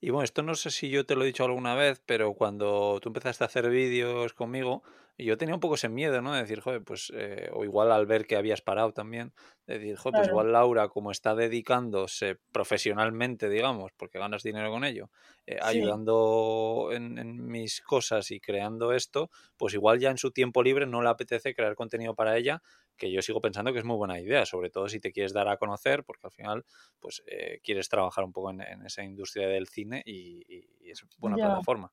Y 0.02 0.10
bueno, 0.10 0.24
esto 0.24 0.44
no 0.44 0.56
sé 0.56 0.70
si 0.72 0.90
yo 0.90 1.06
te 1.06 1.16
lo 1.16 1.24
he 1.24 1.28
dicho 1.28 1.46
alguna 1.46 1.76
vez, 1.76 2.02
pero 2.06 2.34
cuando 2.34 3.00
tú 3.02 3.10
empezaste 3.10 3.44
a 3.44 3.48
hacer 3.48 3.70
vídeos 3.70 4.34
conmigo, 4.34 4.84
yo 5.18 5.38
tenía 5.38 5.54
un 5.54 5.62
poco 5.62 5.76
ese 5.76 5.90
miedo, 5.90 6.22
¿no? 6.22 6.34
De 6.34 6.42
decir, 6.42 6.60
joder, 6.60 6.84
pues, 6.84 7.12
eh, 7.16 7.50
o 7.54 7.64
igual 7.64 7.92
al 7.92 8.06
ver 8.06 8.26
que 8.26 8.36
habías 8.36 8.62
parado 8.62 8.94
también, 8.94 9.32
de 9.68 9.78
decir, 9.78 9.96
joder, 9.96 10.22
pues 10.22 10.30
igual 10.30 10.52
Laura, 10.52 10.88
como 10.90 11.12
está 11.12 11.36
dedicándose 11.36 12.40
profesionalmente, 12.52 13.48
digamos, 13.48 13.92
porque 13.96 14.18
ganas 14.18 14.44
dinero 14.44 14.72
con 14.72 14.84
ello, 14.84 15.12
eh, 15.46 15.60
ayudando 15.62 16.90
en, 16.92 17.20
en, 17.20 17.46
mis 17.46 17.82
cosas 17.82 18.32
y 18.32 18.40
creando 18.40 18.92
esto, 18.92 19.30
pues 19.56 19.76
igual 19.76 20.00
ya 20.00 20.10
en 20.10 20.18
su 20.18 20.32
tiempo 20.32 20.64
libre 20.64 20.88
no 20.88 21.04
le 21.04 21.10
apetece 21.10 21.54
crear 21.54 21.76
contenido 21.76 22.16
para 22.16 22.36
ella, 22.36 22.62
que 22.98 23.12
yo 23.12 23.22
sigo 23.22 23.42
pensando 23.42 23.74
que 23.74 23.80
es 23.80 23.86
muy 23.86 23.96
buena 23.96 24.20
idea, 24.20 24.46
sobre 24.46 24.70
todo 24.70 24.88
si 24.88 25.00
te 25.00 25.12
quieres 25.12 25.34
dar 25.34 25.48
a 25.48 25.58
conocer, 25.58 26.04
porque 26.04 26.28
al 26.28 26.32
final 26.32 26.66
pues 27.00 27.24
eh, 27.28 27.60
quieres 27.64 27.90
trabajar 27.90 28.24
un 28.24 28.34
poco 28.34 28.52
en, 28.52 28.62
esa 28.86 29.04
industria 29.04 29.48
del 29.48 29.68
cine 29.68 30.02
y, 30.06 30.44
es 30.90 31.04
buena 31.18 31.38
plataforma. 31.38 31.92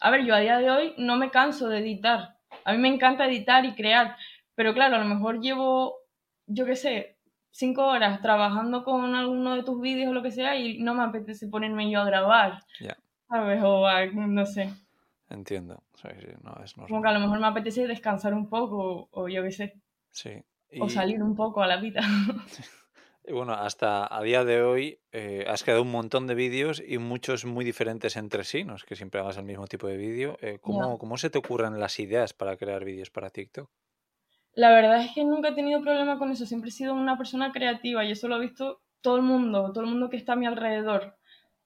A 0.00 0.10
ver, 0.10 0.24
yo 0.24 0.34
a 0.34 0.38
día 0.38 0.58
de 0.58 0.70
hoy 0.70 0.94
no 0.98 1.16
me 1.16 1.30
canso 1.30 1.68
de 1.68 1.78
editar. 1.78 2.36
A 2.64 2.72
mí 2.72 2.78
me 2.78 2.88
encanta 2.88 3.26
editar 3.26 3.64
y 3.64 3.74
crear, 3.74 4.16
pero 4.54 4.72
claro, 4.72 4.96
a 4.96 4.98
lo 5.00 5.04
mejor 5.04 5.40
llevo, 5.40 5.96
yo 6.46 6.64
qué 6.64 6.76
sé, 6.76 7.18
cinco 7.50 7.86
horas 7.86 8.20
trabajando 8.20 8.84
con 8.84 9.14
alguno 9.14 9.56
de 9.56 9.62
tus 9.62 9.80
vídeos 9.80 10.10
o 10.10 10.14
lo 10.14 10.22
que 10.22 10.30
sea 10.30 10.56
y 10.56 10.78
no 10.80 10.94
me 10.94 11.04
apetece 11.04 11.48
ponerme 11.48 11.90
yo 11.90 12.00
a 12.00 12.04
grabar. 12.04 12.60
Ya. 12.80 12.96
¿Sabes? 13.28 13.60
O 13.64 13.88
no 14.12 14.46
sé. 14.46 14.70
Entiendo. 15.30 15.82
no, 16.42 16.64
es 16.64 16.74
Como 16.74 17.02
que 17.02 17.08
a 17.08 17.12
lo 17.12 17.20
mejor 17.20 17.40
me 17.40 17.46
apetece 17.46 17.86
descansar 17.86 18.34
un 18.34 18.48
poco 18.48 19.08
o 19.10 19.28
yo 19.28 19.42
qué 19.42 19.50
sé. 19.50 19.80
Sí. 20.14 20.42
O 20.80 20.88
salir 20.88 21.22
un 21.22 21.36
poco 21.36 21.62
a 21.62 21.66
la 21.66 21.76
vida. 21.76 22.00
Y 23.26 23.32
bueno, 23.32 23.54
hasta 23.54 24.06
a 24.14 24.22
día 24.22 24.44
de 24.44 24.60
hoy 24.60 25.00
eh, 25.10 25.46
has 25.48 25.64
creado 25.64 25.80
un 25.80 25.90
montón 25.90 26.26
de 26.26 26.34
vídeos 26.34 26.82
y 26.86 26.98
muchos 26.98 27.46
muy 27.46 27.64
diferentes 27.64 28.16
entre 28.18 28.44
sí, 28.44 28.64
no 28.64 28.74
es 28.74 28.84
que 28.84 28.96
siempre 28.96 29.18
hagas 29.18 29.38
el 29.38 29.44
mismo 29.44 29.66
tipo 29.66 29.86
de 29.86 29.96
vídeo. 29.96 30.36
Eh, 30.42 30.58
¿cómo, 30.60 30.98
¿Cómo 30.98 31.16
se 31.16 31.30
te 31.30 31.38
ocurren 31.38 31.80
las 31.80 31.98
ideas 32.00 32.34
para 32.34 32.58
crear 32.58 32.84
vídeos 32.84 33.08
para 33.08 33.30
TikTok? 33.30 33.70
La 34.52 34.68
verdad 34.68 35.00
es 35.02 35.12
que 35.14 35.24
nunca 35.24 35.48
he 35.48 35.54
tenido 35.54 35.80
problema 35.80 36.18
con 36.18 36.32
eso, 36.32 36.44
siempre 36.44 36.68
he 36.68 36.72
sido 36.72 36.92
una 36.92 37.16
persona 37.16 37.50
creativa 37.50 38.04
y 38.04 38.10
eso 38.10 38.28
lo 38.28 38.34
ha 38.34 38.38
visto 38.38 38.82
todo 39.00 39.16
el 39.16 39.22
mundo, 39.22 39.72
todo 39.72 39.84
el 39.84 39.90
mundo 39.90 40.10
que 40.10 40.18
está 40.18 40.34
a 40.34 40.36
mi 40.36 40.44
alrededor. 40.44 41.16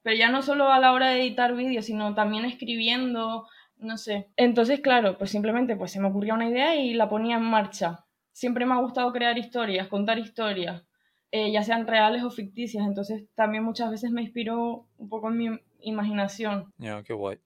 Pero 0.02 0.14
ya 0.14 0.30
no 0.30 0.42
solo 0.42 0.70
a 0.70 0.78
la 0.78 0.92
hora 0.92 1.08
de 1.08 1.22
editar 1.22 1.56
vídeos, 1.56 1.86
sino 1.86 2.14
también 2.14 2.44
escribiendo, 2.44 3.48
no 3.78 3.96
sé. 3.96 4.30
Entonces, 4.36 4.78
claro, 4.78 5.18
pues 5.18 5.32
simplemente 5.32 5.74
pues 5.74 5.90
se 5.90 5.98
me 5.98 6.06
ocurría 6.06 6.34
una 6.34 6.48
idea 6.48 6.76
y 6.76 6.94
la 6.94 7.08
ponía 7.08 7.36
en 7.36 7.42
marcha 7.42 8.04
siempre 8.38 8.64
me 8.64 8.74
ha 8.74 8.78
gustado 8.78 9.12
crear 9.12 9.36
historias, 9.36 9.88
contar 9.88 10.16
historias, 10.16 10.84
eh, 11.32 11.50
ya 11.50 11.64
sean 11.64 11.88
reales 11.88 12.22
o 12.22 12.30
ficticias, 12.30 12.86
entonces 12.86 13.24
también 13.34 13.64
muchas 13.64 13.90
veces 13.90 14.12
me 14.12 14.22
inspiró 14.22 14.86
un 14.96 15.08
poco 15.08 15.28
en 15.28 15.36
mi 15.36 15.60
imaginación. 15.80 16.72
Ya, 16.78 17.02
qué 17.02 17.14
guay. 17.14 17.38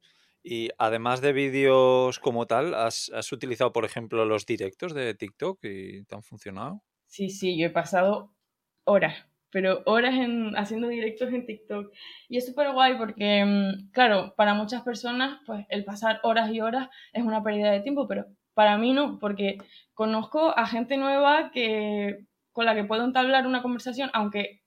Y 0.44 0.68
además 0.76 1.22
de 1.22 1.32
vídeos 1.32 2.18
como 2.18 2.46
tal, 2.46 2.74
¿has, 2.74 3.10
utilizado, 3.32 3.72
por 3.72 3.86
ejemplo, 3.86 4.26
los 4.26 4.44
directos 4.44 4.92
de 4.92 5.14
TikTok 5.14 5.64
y 5.64 6.04
te 6.04 6.14
han 6.14 6.22
funcionado? 6.22 6.82
Sí, 7.06 7.30
sí, 7.30 7.58
yo 7.58 7.68
he 7.68 7.70
pasado 7.70 8.34
horas, 8.84 9.14
pero 9.50 9.82
horas 9.86 10.14
en, 10.14 10.54
haciendo 10.58 10.88
directos 10.88 11.32
en 11.32 11.46
TikTok. 11.46 11.90
Y 12.28 12.36
es 12.36 12.44
súper 12.44 12.70
guay 12.72 12.98
porque, 12.98 13.42
mm, 13.46 13.92
claro, 13.92 14.34
para 14.36 14.52
muchas 14.52 14.82
personas, 14.82 15.40
pues 15.46 15.64
el 15.70 15.84
pasar 15.86 16.20
horas 16.22 16.50
y 16.50 16.60
horas 16.60 16.90
es 17.14 17.24
una 17.24 17.42
pérdida 17.42 17.70
de 17.70 17.80
tiempo, 17.80 18.06
pero 18.06 18.26
para 18.54 18.78
mí 18.78 18.92
no, 18.92 19.18
porque 19.18 19.58
conozco 19.94 20.56
a 20.56 20.66
gente 20.66 20.96
nueva 20.96 21.50
que, 21.52 22.26
con 22.52 22.66
la 22.66 22.74
que 22.74 22.84
puedo 22.84 23.04
entablar 23.04 23.46
una 23.46 23.62
conversación, 23.62 24.10
aunque 24.12 24.62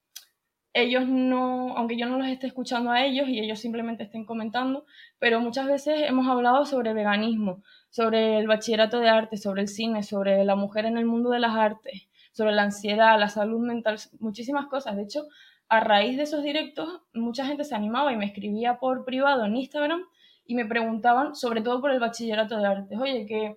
ellos 0.76 1.08
no, 1.08 1.78
aunque 1.78 1.98
yo 1.98 2.06
no 2.06 2.18
los 2.18 2.28
esté 2.28 2.48
escuchando 2.48 2.92
a 2.92 3.06
ellos 3.06 3.30
y 3.30 3.40
ellos 3.40 3.60
simplemente 3.60 4.04
estén 4.04 4.26
comentando, 4.26 4.86
pero 5.20 5.40
muchas 5.40 5.68
veces 5.68 6.02
hemos 6.06 6.28
hablado 6.28 6.66
sobre 6.66 6.94
veganismo, 6.94 7.64
sobre 7.90 8.40
el 8.40 8.48
bachillerato 8.48 9.00
de 9.00 9.08
arte, 9.08 9.38
sobre 9.38 9.62
el 9.62 9.70
cine, 9.70 10.04
sobre 10.04 10.44
la 10.44 10.58
mujer 10.58 10.86
en 10.86 10.98
el 10.98 11.06
mundo 11.06 11.30
de 11.30 11.40
las 11.40 11.56
artes, 11.56 12.10
sobre 12.34 12.52
la 12.52 12.64
ansiedad, 12.64 13.18
la 13.18 13.30
salud 13.30 13.66
mental, 13.66 13.98
muchísimas 14.20 14.68
cosas. 14.68 14.98
De 14.98 15.04
hecho, 15.04 15.28
a 15.70 15.80
raíz 15.80 16.18
de 16.18 16.24
esos 16.24 16.44
directos, 16.44 17.02
mucha 17.14 17.46
gente 17.46 17.64
se 17.64 17.74
animaba 17.74 18.12
y 18.12 18.18
me 18.18 18.26
escribía 18.26 18.78
por 18.78 19.06
privado 19.06 19.46
en 19.46 19.56
Instagram 19.56 20.04
y 20.46 20.56
me 20.56 20.66
preguntaban, 20.66 21.36
sobre 21.36 21.62
todo 21.62 21.80
por 21.80 21.92
el 21.92 22.02
bachillerato 22.02 22.58
de 22.58 22.66
artes, 22.66 23.00
oye, 23.00 23.26
que, 23.26 23.56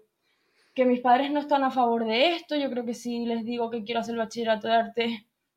que 0.79 0.85
mis 0.85 1.01
padres 1.01 1.33
no 1.33 1.41
están 1.41 1.65
a 1.65 1.73
favor 1.73 2.05
de 2.05 2.37
esto, 2.37 2.55
yo 2.55 2.71
creo 2.71 2.85
que 2.85 2.95
si 2.95 3.27
les 3.27 3.45
digo 3.45 3.69
que 3.69 3.83
quiero 3.83 4.01
hacer 4.01 4.13
el 4.13 4.21
bachillerato 4.21 4.69
de 4.69 4.75
artes, 4.75 5.11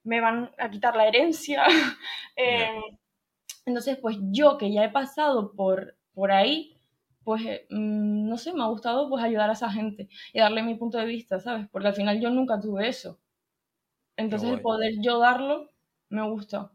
me 0.03 0.19
van 0.19 0.49
a 0.57 0.71
quitar 0.71 0.95
la 0.95 1.07
herencia. 1.07 1.63
Em, 2.35 2.81
entonces, 3.67 3.99
pues 4.01 4.17
yo 4.31 4.57
que 4.57 4.73
ya 4.73 4.83
he 4.83 4.89
pasado 4.89 5.53
por, 5.53 5.95
por 6.15 6.31
ahí, 6.31 6.75
pues 7.23 7.45
eh, 7.45 7.67
mm, 7.69 8.29
no 8.29 8.37
sé, 8.37 8.51
me 8.51 8.63
ha 8.63 8.67
gustado 8.67 9.09
pues 9.09 9.23
ayudar 9.23 9.51
a 9.51 9.53
esa 9.53 9.69
gente 9.69 10.09
y 10.33 10.39
darle 10.39 10.63
mi 10.63 10.73
punto 10.73 10.97
de 10.97 11.05
vista, 11.05 11.39
¿sabes? 11.39 11.67
Porque 11.71 11.89
al 11.89 11.93
final 11.93 12.19
yo 12.19 12.31
nunca 12.31 12.59
tuve 12.59 12.87
eso. 12.87 13.19
Entonces 14.17 14.49
el 14.49 14.61
poder 14.61 14.93
yo 15.03 15.19
darlo 15.19 15.69
me 16.09 16.27
gusta. 16.27 16.71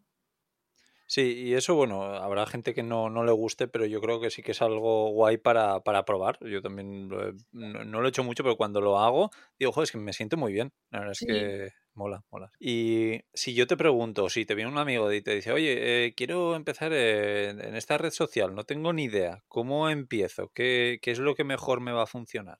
Sí, 1.08 1.34
y 1.36 1.54
eso, 1.54 1.76
bueno, 1.76 2.02
habrá 2.02 2.46
gente 2.46 2.74
que 2.74 2.82
no, 2.82 3.08
no 3.10 3.24
le 3.24 3.30
guste, 3.30 3.68
pero 3.68 3.86
yo 3.86 4.00
creo 4.00 4.20
que 4.20 4.30
sí 4.30 4.42
que 4.42 4.50
es 4.52 4.60
algo 4.60 5.10
guay 5.10 5.38
para, 5.38 5.80
para 5.80 6.04
probar. 6.04 6.38
Yo 6.40 6.60
también 6.60 7.08
no, 7.08 8.00
lo 8.00 8.04
he 8.04 8.08
hecho 8.08 8.24
mucho, 8.24 8.42
pero 8.42 8.56
cuando 8.56 8.80
lo 8.80 8.98
hago, 8.98 9.30
digo, 9.58 9.70
joder, 9.70 9.84
es 9.84 9.92
que 9.92 9.98
me 9.98 10.12
siento 10.12 10.36
muy 10.36 10.52
bien. 10.52 10.72
La 10.90 10.98
verdad 10.98 11.12
es 11.12 11.24
que 11.26 11.70
mola, 11.94 12.24
mola. 12.30 12.50
Y 12.58 13.20
si 13.32 13.54
yo 13.54 13.66
te 13.66 13.76
pregunto, 13.76 14.28
si 14.28 14.44
te 14.44 14.54
viene 14.54 14.70
un 14.70 14.78
amigo 14.78 15.12
y 15.12 15.22
te 15.22 15.34
dice, 15.34 15.52
oye, 15.52 16.06
eh, 16.06 16.14
quiero 16.14 16.56
empezar 16.56 16.92
en, 16.92 17.60
en, 17.60 17.76
esta 17.76 17.98
red 17.98 18.10
social, 18.10 18.54
no 18.54 18.64
tengo 18.64 18.92
ni 18.92 19.04
idea, 19.04 19.42
¿cómo 19.48 19.88
empiezo? 19.88 20.50
¿Qué, 20.54 20.98
¿Qué 21.00 21.12
es 21.12 21.20
lo 21.20 21.34
que 21.34 21.44
mejor 21.44 21.80
me 21.80 21.92
va 21.92 22.02
a 22.02 22.06
funcionar? 22.06 22.58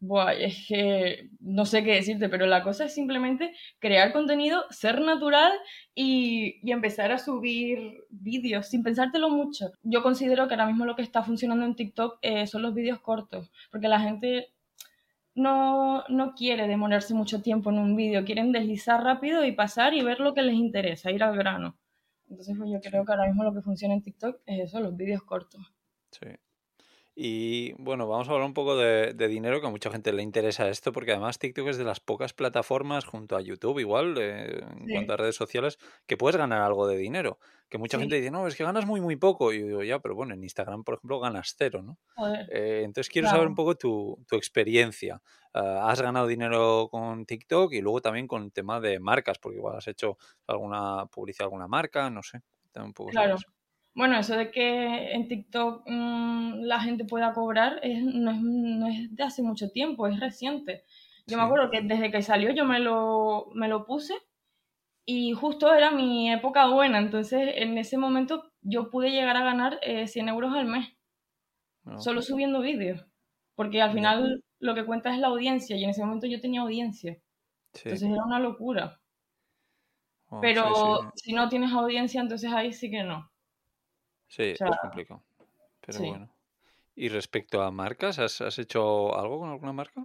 Buah, 0.00 0.34
es 0.34 0.66
que 0.68 1.30
no 1.40 1.64
sé 1.64 1.82
qué 1.82 1.94
decirte, 1.94 2.28
pero 2.28 2.46
la 2.46 2.62
cosa 2.62 2.84
es 2.84 2.94
simplemente 2.94 3.54
crear 3.78 4.12
contenido, 4.12 4.64
ser 4.70 5.00
natural 5.00 5.52
y, 5.94 6.60
empezar 6.70 7.10
a 7.10 7.18
subir 7.18 8.04
vídeos 8.10 8.68
sin 8.68 8.82
pensártelo 8.82 9.30
mucho. 9.30 9.72
Yo 9.82 10.02
considero 10.02 10.46
que 10.46 10.54
ahora 10.54 10.66
mismo 10.66 10.84
lo 10.84 10.94
que 10.94 11.02
está 11.02 11.22
funcionando 11.22 11.64
en 11.64 11.74
TikTok 11.74 12.18
eh, 12.22 12.46
son 12.46 12.62
los 12.62 12.74
vídeos 12.74 13.00
cortos, 13.00 13.50
porque 13.70 13.88
la 13.88 14.00
gente 14.00 14.52
no, 15.34 16.04
no 16.08 16.34
quiere 16.34 16.68
demorarse 16.68 17.14
mucho 17.14 17.42
tiempo 17.42 17.70
en 17.70 17.78
un 17.78 17.96
vídeo, 17.96 18.24
quieren 18.24 18.52
deslizar 18.52 19.02
rápido 19.02 19.44
y 19.44 19.52
pasar 19.52 19.94
y 19.94 20.02
ver 20.02 20.20
lo 20.20 20.34
que 20.34 20.42
les 20.42 20.54
interesa, 20.54 21.10
ir 21.10 21.22
al 21.22 21.36
grano. 21.36 21.76
Entonces 22.28 22.56
pues 22.58 22.70
yo 22.70 22.80
creo 22.80 23.04
que 23.04 23.12
ahora 23.12 23.26
mismo 23.26 23.44
lo 23.44 23.54
que 23.54 23.62
funciona 23.62 23.94
en 23.94 24.02
TikTok 24.02 24.40
es 24.46 24.68
eso, 24.68 24.80
los 24.80 24.96
vídeos 24.96 25.22
cortos. 25.22 25.72
Sí. 26.10 26.28
Y 27.20 27.72
bueno, 27.78 28.06
vamos 28.06 28.28
a 28.28 28.30
hablar 28.30 28.46
un 28.46 28.54
poco 28.54 28.76
de, 28.76 29.12
dinero, 29.12 29.60
que 29.60 29.66
a 29.66 29.70
mucha 29.70 29.90
gente 29.90 30.12
le 30.12 30.22
interesa 30.22 30.68
esto, 30.68 30.92
porque 30.92 31.10
además 31.10 31.40
TikTok 31.40 31.66
es 31.66 31.76
de 31.76 31.82
las 31.82 31.98
pocas 31.98 32.32
plataformas, 32.32 33.06
junto 33.06 33.34
a 33.34 33.40
YouTube 33.40 33.80
igual, 33.80 34.14
eh, 34.18 34.60
en 34.78 34.88
cuanto 34.88 35.14
a 35.14 35.16
redes 35.16 35.34
sociales, 35.34 35.80
que 36.06 36.16
puedes 36.16 36.36
ganar 36.36 36.62
algo 36.62 36.86
de 36.86 36.96
dinero. 36.96 37.40
Que 37.68 37.76
mucha 37.76 37.98
gente 37.98 38.14
dice, 38.14 38.30
no, 38.30 38.46
es 38.46 38.54
que 38.54 38.62
ganas 38.62 38.86
muy, 38.86 39.00
muy 39.00 39.16
poco. 39.16 39.52
Y 39.52 39.58
yo 39.58 39.66
digo, 39.66 39.82
ya, 39.82 39.98
pero 39.98 40.14
bueno, 40.14 40.32
en 40.32 40.44
Instagram, 40.44 40.84
por 40.84 40.94
ejemplo, 40.94 41.18
ganas 41.18 41.56
cero, 41.58 41.82
¿no? 41.82 41.98
Eh, 42.52 42.82
entonces 42.84 43.10
quiero 43.10 43.26
saber 43.26 43.48
un 43.48 43.56
poco 43.56 43.74
tu, 43.74 44.24
tu 44.28 44.36
experiencia. 44.36 45.20
Ah, 45.52 45.90
¿Has 45.90 46.00
ganado 46.00 46.28
dinero 46.28 46.86
con 46.88 47.26
TikTok 47.26 47.72
y 47.72 47.80
luego 47.80 48.00
también 48.00 48.28
con 48.28 48.44
el 48.44 48.52
tema 48.52 48.78
de 48.80 49.00
marcas? 49.00 49.40
Porque 49.40 49.58
igual 49.58 49.76
has 49.76 49.88
hecho 49.88 50.18
alguna 50.46 51.06
publicidad, 51.06 51.46
alguna 51.46 51.66
marca, 51.66 52.08
no 52.10 52.22
sé. 52.22 52.42
Un 52.76 52.92
poco 52.92 53.10
claro. 53.10 53.38
Bueno, 53.98 54.16
eso 54.16 54.36
de 54.36 54.52
que 54.52 55.10
en 55.12 55.26
TikTok 55.26 55.82
mm, 55.84 56.60
la 56.60 56.78
gente 56.78 57.04
pueda 57.04 57.32
cobrar 57.32 57.80
no, 57.82 58.86
es, 58.86 59.12
de 59.12 59.24
hace 59.24 59.42
mucho 59.42 59.70
tiempo, 59.70 60.06
es 60.06 60.20
reciente. 60.20 60.84
Yo 61.26 61.36
me 61.36 61.42
acuerdo 61.42 61.68
que 61.68 61.80
desde 61.80 62.12
que 62.12 62.22
salió 62.22 62.52
yo 62.52 62.64
me 62.64 62.78
lo, 62.78 63.50
me 63.54 63.66
lo 63.66 63.86
puse 63.86 64.14
y 65.04 65.32
justo 65.32 65.74
era 65.74 65.90
mi 65.90 66.30
época 66.30 66.68
buena, 66.68 66.98
entonces 66.98 67.54
en 67.56 67.76
ese 67.76 67.98
momento 67.98 68.52
yo 68.62 68.88
pude 68.88 69.10
llegar 69.10 69.36
a 69.36 69.42
ganar 69.42 69.80
100 69.82 70.28
eh, 70.28 70.30
euros 70.30 70.54
al 70.54 70.66
mes, 70.66 70.96
ah, 71.84 71.98
solo 71.98 72.22
subiendo 72.22 72.60
vídeos, 72.60 73.04
porque 73.56 73.82
al 73.82 73.92
final 73.92 74.44
lo 74.60 74.76
que 74.76 74.86
cuenta 74.86 75.12
es 75.12 75.18
la 75.18 75.26
audiencia 75.26 75.76
y 75.76 75.82
en 75.82 75.90
ese 75.90 76.04
momento 76.04 76.28
yo 76.28 76.40
tenía 76.40 76.60
audiencia, 76.60 77.18
entonces 77.74 78.08
era 78.08 78.24
una 78.24 78.38
locura. 78.38 79.00
Oh, 80.28 80.40
Pero 80.40 81.10
si 81.16 81.32
no 81.32 81.48
tienes 81.48 81.72
audiencia, 81.72 82.20
entonces 82.20 82.52
ahí 82.52 82.72
sí 82.72 82.90
que 82.90 83.02
no. 83.02 83.28
Sí, 84.28 84.54
es 84.58 84.60
complicado. 84.80 85.22
Pero 85.84 85.98
bueno. 86.00 86.28
¿Y 86.94 87.08
respecto 87.10 87.62
a 87.62 87.70
marcas, 87.70 88.18
¿has, 88.18 88.58
hecho 88.58 89.16
algo 89.16 89.38
con 89.38 89.50
alguna 89.50 89.72
marca? 89.72 90.04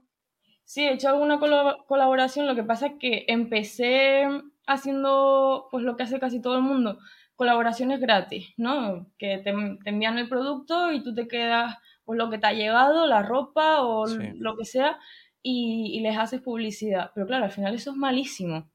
Sí, 0.63 0.83
he 0.83 0.93
hecho 0.93 1.09
alguna 1.09 1.39
colaboración. 1.39 2.45
Lo 2.45 2.53
que 2.53 2.63
pasa 2.63 2.85
es 2.85 2.93
que 2.99 3.25
empecé 3.27 4.27
haciendo 4.67 5.67
pues 5.71 5.83
lo 5.83 5.97
que 5.97 6.03
hace 6.03 6.19
casi 6.19 6.39
todo 6.39 6.55
el 6.55 6.61
mundo, 6.61 6.99
colaboraciones 7.35 7.99
gratis, 7.99 8.53
¿no? 8.57 9.07
Que 9.17 9.39
te, 9.39 9.49
envían 9.85 10.19
el 10.19 10.29
producto 10.29 10.91
y 10.91 11.01
tú 11.01 11.15
te 11.15 11.27
quedas 11.27 11.77
pues 12.05 12.17
lo 12.17 12.29
que 12.29 12.37
te 12.37 12.45
ha 12.45 12.53
llegado, 12.53 13.07
la 13.07 13.23
ropa 13.23 13.81
o 13.81 14.05
lo 14.05 14.55
que 14.55 14.65
sea, 14.65 14.99
y, 15.41 15.97
y 15.97 16.01
les 16.01 16.15
haces 16.15 16.41
publicidad. 16.41 17.09
Pero 17.15 17.25
claro, 17.25 17.45
al 17.45 17.51
final 17.51 17.73
eso 17.73 17.89
es 17.89 17.97
malísimo, 17.97 18.69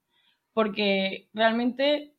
porque 0.52 1.28
realmente 1.32 2.16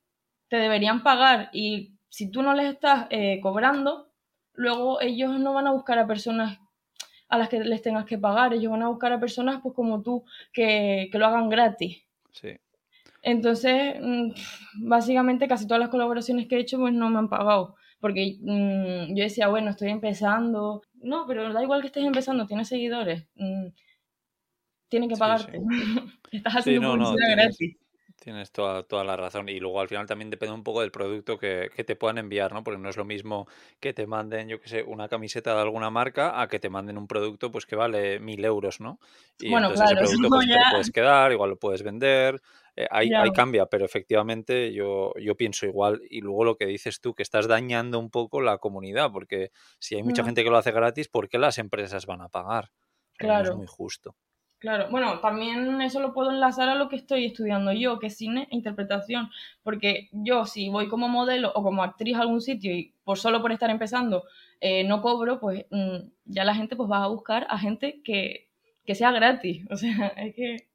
te 0.47 0.55
deberían 0.55 1.03
pagar 1.03 1.49
y 1.51 1.98
si 2.09 2.29
tú 2.29 2.41
no 2.41 2.53
les 2.53 2.73
estás 2.73 3.07
eh, 3.09 3.39
cobrando, 3.41 4.11
luego 4.53 4.99
ellos 5.01 5.39
no 5.39 5.53
van 5.53 5.67
a 5.67 5.71
buscar 5.71 5.99
a 5.99 6.07
personas 6.07 6.59
a 7.29 7.37
las 7.37 7.49
que 7.49 7.59
les 7.59 7.81
tengas 7.81 8.05
que 8.05 8.17
pagar, 8.17 8.53
ellos 8.53 8.71
van 8.71 8.81
a 8.81 8.89
buscar 8.89 9.13
a 9.13 9.19
personas 9.19 9.61
pues 9.61 9.75
como 9.75 10.01
tú 10.01 10.25
que, 10.51 11.09
lo 11.13 11.25
hagan 11.25 11.49
gratis. 11.49 12.03
Sí. 12.31 12.49
Entonces, 13.21 13.95
mm, 14.01 14.31
básicamente 14.87 15.47
casi 15.47 15.67
todas 15.67 15.79
las 15.79 15.89
colaboraciones 15.89 16.47
que 16.47 16.55
he 16.55 16.59
hecho 16.59 16.79
pues 16.79 16.93
no 16.93 17.09
me 17.09 17.19
han 17.19 17.29
pagado, 17.29 17.75
porque 17.99 18.37
mm, 18.41 19.15
yo 19.15 19.23
decía, 19.23 19.47
bueno, 19.47 19.69
estoy 19.69 19.89
empezando, 19.89 20.81
no, 20.95 21.25
pero 21.27 21.53
da 21.53 21.61
igual 21.61 21.81
que 21.81 21.87
estés 21.87 22.05
empezando, 22.05 22.47
tienes 22.47 22.67
seguidores, 22.67 23.27
mm, 23.35 23.67
tienen 24.89 25.09
que 25.09 25.15
pagarte. 25.15 25.61
Estás 26.31 26.57
haciendo 26.57 26.91
publicidad 26.91 27.31
gratis. 27.31 27.77
Tienes 28.29 28.51
toda, 28.51 28.83
toda 28.83 29.03
la 29.03 29.17
razón. 29.17 29.49
Y 29.49 29.59
luego 29.59 29.81
al 29.81 29.87
final 29.87 30.05
también 30.05 30.29
depende 30.29 30.53
un 30.53 30.63
poco 30.63 30.81
del 30.81 30.91
producto 30.91 31.39
que, 31.39 31.71
que 31.75 31.83
te 31.83 31.95
puedan 31.95 32.19
enviar, 32.19 32.53
¿no? 32.53 32.63
Porque 32.63 32.79
no 32.79 32.87
es 32.87 32.95
lo 32.95 33.03
mismo 33.03 33.47
que 33.79 33.91
te 33.91 34.05
manden, 34.05 34.47
yo 34.47 34.61
qué 34.61 34.69
sé, 34.69 34.83
una 34.83 35.09
camiseta 35.09 35.55
de 35.55 35.61
alguna 35.61 35.89
marca 35.89 36.39
a 36.39 36.47
que 36.47 36.59
te 36.59 36.69
manden 36.69 36.99
un 36.99 37.07
producto 37.07 37.51
pues 37.51 37.65
que 37.65 37.75
vale 37.75 38.19
mil 38.19 38.45
euros, 38.45 38.81
¿no? 38.81 38.99
Y 39.39 39.49
bueno, 39.49 39.69
entonces 39.71 39.97
ese 39.97 39.99
producto 39.99 40.29
pues, 40.29 40.45
te 40.45 40.53
lo 40.53 40.69
puedes 40.69 40.91
quedar, 40.91 41.31
igual 41.31 41.49
lo 41.49 41.57
puedes 41.57 41.81
vender. 41.81 42.39
Eh, 42.75 42.85
ahí, 42.91 43.09
cambia, 43.33 43.65
pero 43.65 43.83
efectivamente 43.83 44.71
yo, 44.73 45.11
yo 45.19 45.35
pienso 45.35 45.65
igual. 45.65 45.99
Y 46.07 46.21
luego 46.21 46.43
lo 46.43 46.55
que 46.55 46.67
dices 46.67 47.01
tú, 47.01 47.15
que 47.15 47.23
estás 47.23 47.47
dañando 47.47 47.97
un 47.97 48.11
poco 48.11 48.41
la 48.41 48.59
comunidad, 48.59 49.11
porque 49.11 49.49
si 49.79 49.95
hay 49.95 50.03
mucha 50.03 50.21
mm. 50.21 50.25
gente 50.25 50.43
que 50.43 50.51
lo 50.51 50.57
hace 50.57 50.71
gratis, 50.71 51.07
¿por 51.07 51.29
qué 51.29 51.39
las 51.39 51.57
empresas 51.57 52.05
van 52.05 52.21
a 52.21 52.29
pagar? 52.29 52.69
claro. 53.17 53.49
es 53.49 53.55
muy 53.55 53.65
justo. 53.65 54.15
Claro, 54.59 54.89
bueno, 54.91 55.19
también 55.21 55.81
eso 55.81 56.01
lo 56.01 56.13
puedo 56.13 56.31
enlazar 56.31 56.67
a 56.67 56.75
lo 56.75 56.89
que 56.89 56.97
estoy 56.97 57.25
estudiando 57.25 57.71
yo, 57.71 57.97
que 57.97 58.07
es 58.07 58.17
cine 58.17 58.45
e 58.51 58.55
interpretación, 58.55 59.29
porque 59.63 60.09
yo 60.11 60.45
si 60.45 60.67
voy 60.67 60.89
como 60.89 61.07
modelo 61.07 61.53
o 61.55 61.63
como 61.63 61.81
actriz 61.81 62.17
a 62.17 62.21
algún 62.21 62.41
sitio 62.41 62.73
y 62.73 62.93
por 63.05 63.17
solo 63.17 63.41
por 63.41 63.53
estar 63.53 63.69
empezando 63.69 64.25
eh, 64.59 64.83
no 64.83 65.01
cobro, 65.01 65.39
pues 65.39 65.65
mm, 65.69 66.09
ya 66.25 66.43
la 66.43 66.55
gente 66.55 66.75
pues 66.75 66.91
va 66.91 67.05
a 67.05 67.07
buscar 67.07 67.47
a 67.49 67.57
gente 67.57 68.01
que, 68.03 68.49
que 68.85 68.95
sea 68.95 69.11
gratis, 69.11 69.65
o 69.71 69.77
sea, 69.77 70.07
es 70.17 70.35
que 70.35 70.67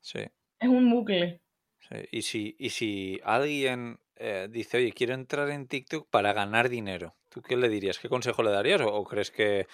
sí. 0.00 0.20
es 0.58 0.68
un 0.68 0.90
bucle. 0.90 1.40
Sí. 1.88 1.96
Y, 2.10 2.22
si, 2.22 2.56
y 2.58 2.70
si 2.70 3.20
alguien 3.24 4.00
eh, 4.16 4.48
dice, 4.50 4.78
oye, 4.78 4.92
quiero 4.92 5.14
entrar 5.14 5.50
en 5.50 5.66
TikTok 5.66 6.08
para 6.10 6.32
ganar 6.32 6.68
dinero, 6.68 7.16
¿tú 7.28 7.42
qué 7.42 7.56
le 7.56 7.68
dirías? 7.68 7.98
¿Qué 7.98 8.08
consejo 8.08 8.42
le 8.42 8.50
darías? 8.50 8.80
o 8.84 9.04
crees 9.04 9.30
que 9.30 9.66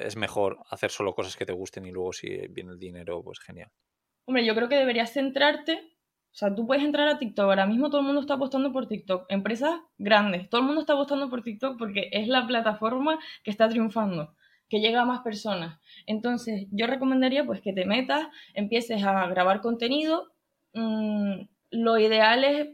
es 0.00 0.16
mejor 0.16 0.58
hacer 0.70 0.90
solo 0.90 1.14
cosas 1.14 1.36
que 1.36 1.46
te 1.46 1.52
gusten 1.52 1.86
y 1.86 1.92
luego 1.92 2.12
si 2.12 2.28
viene 2.48 2.72
el 2.72 2.78
dinero, 2.78 3.22
pues 3.22 3.38
genial. 3.40 3.70
Hombre, 4.26 4.44
yo 4.44 4.54
creo 4.54 4.68
que 4.68 4.76
deberías 4.76 5.12
centrarte, 5.12 5.74
o 5.74 6.38
sea, 6.38 6.54
tú 6.54 6.66
puedes 6.66 6.84
entrar 6.84 7.08
a 7.08 7.18
TikTok, 7.18 7.44
ahora 7.44 7.66
mismo 7.66 7.90
todo 7.90 8.00
el 8.00 8.06
mundo 8.06 8.20
está 8.20 8.34
apostando 8.34 8.72
por 8.72 8.88
TikTok, 8.88 9.26
empresas 9.28 9.80
grandes, 9.98 10.48
todo 10.50 10.60
el 10.60 10.66
mundo 10.66 10.80
está 10.80 10.94
apostando 10.94 11.30
por 11.30 11.42
TikTok 11.42 11.78
porque 11.78 12.08
es 12.12 12.28
la 12.28 12.46
plataforma 12.46 13.18
que 13.44 13.50
está 13.50 13.68
triunfando, 13.68 14.34
que 14.68 14.80
llega 14.80 15.02
a 15.02 15.06
más 15.06 15.20
personas. 15.20 15.80
Entonces, 16.06 16.66
yo 16.72 16.86
recomendaría 16.86 17.44
pues 17.44 17.60
que 17.60 17.72
te 17.72 17.86
metas, 17.86 18.26
empieces 18.54 19.04
a 19.04 19.26
grabar 19.28 19.60
contenido, 19.60 20.32
mm, 20.74 21.42
lo 21.70 21.98
ideal 21.98 22.44
es 22.44 22.68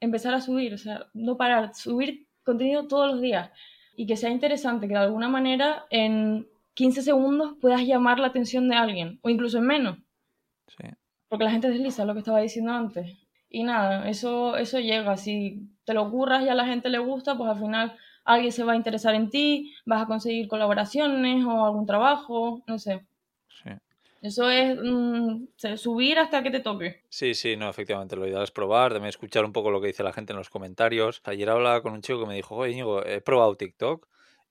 empezar 0.00 0.34
a 0.34 0.40
subir, 0.40 0.74
o 0.74 0.78
sea, 0.78 1.06
no 1.14 1.36
parar, 1.36 1.74
subir 1.74 2.26
contenido 2.44 2.86
todos 2.86 3.10
los 3.12 3.20
días 3.20 3.50
y 3.96 4.06
que 4.06 4.16
sea 4.16 4.30
interesante, 4.30 4.86
que 4.86 4.94
de 4.94 5.00
alguna 5.00 5.28
manera 5.28 5.86
en 5.90 6.46
15 6.74 7.02
segundos 7.02 7.54
puedas 7.60 7.82
llamar 7.82 8.18
la 8.20 8.28
atención 8.28 8.68
de 8.68 8.76
alguien, 8.76 9.18
o 9.22 9.30
incluso 9.30 9.58
en 9.58 9.66
menos. 9.66 9.98
Sí. 10.68 10.88
Porque 11.28 11.44
la 11.44 11.50
gente 11.50 11.70
desliza 11.70 12.04
lo 12.04 12.12
que 12.12 12.20
estaba 12.20 12.40
diciendo 12.40 12.72
antes. 12.72 13.16
Y 13.48 13.62
nada, 13.62 14.08
eso, 14.08 14.56
eso 14.56 14.78
llega. 14.78 15.16
Si 15.16 15.70
te 15.84 15.94
lo 15.94 16.02
ocurras 16.02 16.44
y 16.44 16.48
a 16.48 16.54
la 16.54 16.66
gente 16.66 16.90
le 16.90 16.98
gusta, 16.98 17.36
pues 17.36 17.50
al 17.50 17.58
final 17.58 17.96
alguien 18.24 18.52
se 18.52 18.64
va 18.64 18.72
a 18.72 18.76
interesar 18.76 19.14
en 19.14 19.30
ti, 19.30 19.72
vas 19.86 20.02
a 20.02 20.06
conseguir 20.06 20.48
colaboraciones 20.48 21.44
o 21.46 21.64
algún 21.64 21.86
trabajo, 21.86 22.62
no 22.66 22.78
sé. 22.78 23.06
Sí. 23.48 23.70
Eso 24.22 24.50
es 24.50 24.76
mm, 24.82 25.76
subir 25.76 26.18
hasta 26.18 26.42
que 26.42 26.50
te 26.50 26.60
toque. 26.60 27.02
Sí, 27.08 27.34
sí, 27.34 27.56
no, 27.56 27.68
efectivamente. 27.68 28.16
Lo 28.16 28.26
ideal 28.26 28.42
es 28.42 28.50
probar, 28.50 28.92
también 28.92 29.08
escuchar 29.08 29.44
un 29.44 29.52
poco 29.52 29.70
lo 29.70 29.80
que 29.80 29.88
dice 29.88 30.02
la 30.02 30.12
gente 30.12 30.32
en 30.32 30.38
los 30.38 30.50
comentarios. 30.50 31.20
Ayer 31.24 31.48
hablaba 31.48 31.82
con 31.82 31.92
un 31.92 32.02
chico 32.02 32.20
que 32.20 32.26
me 32.26 32.34
dijo, 32.34 32.56
oye, 32.56 32.72
Íñigo, 32.72 33.04
he 33.04 33.20
probado 33.20 33.56
TikTok 33.56 34.08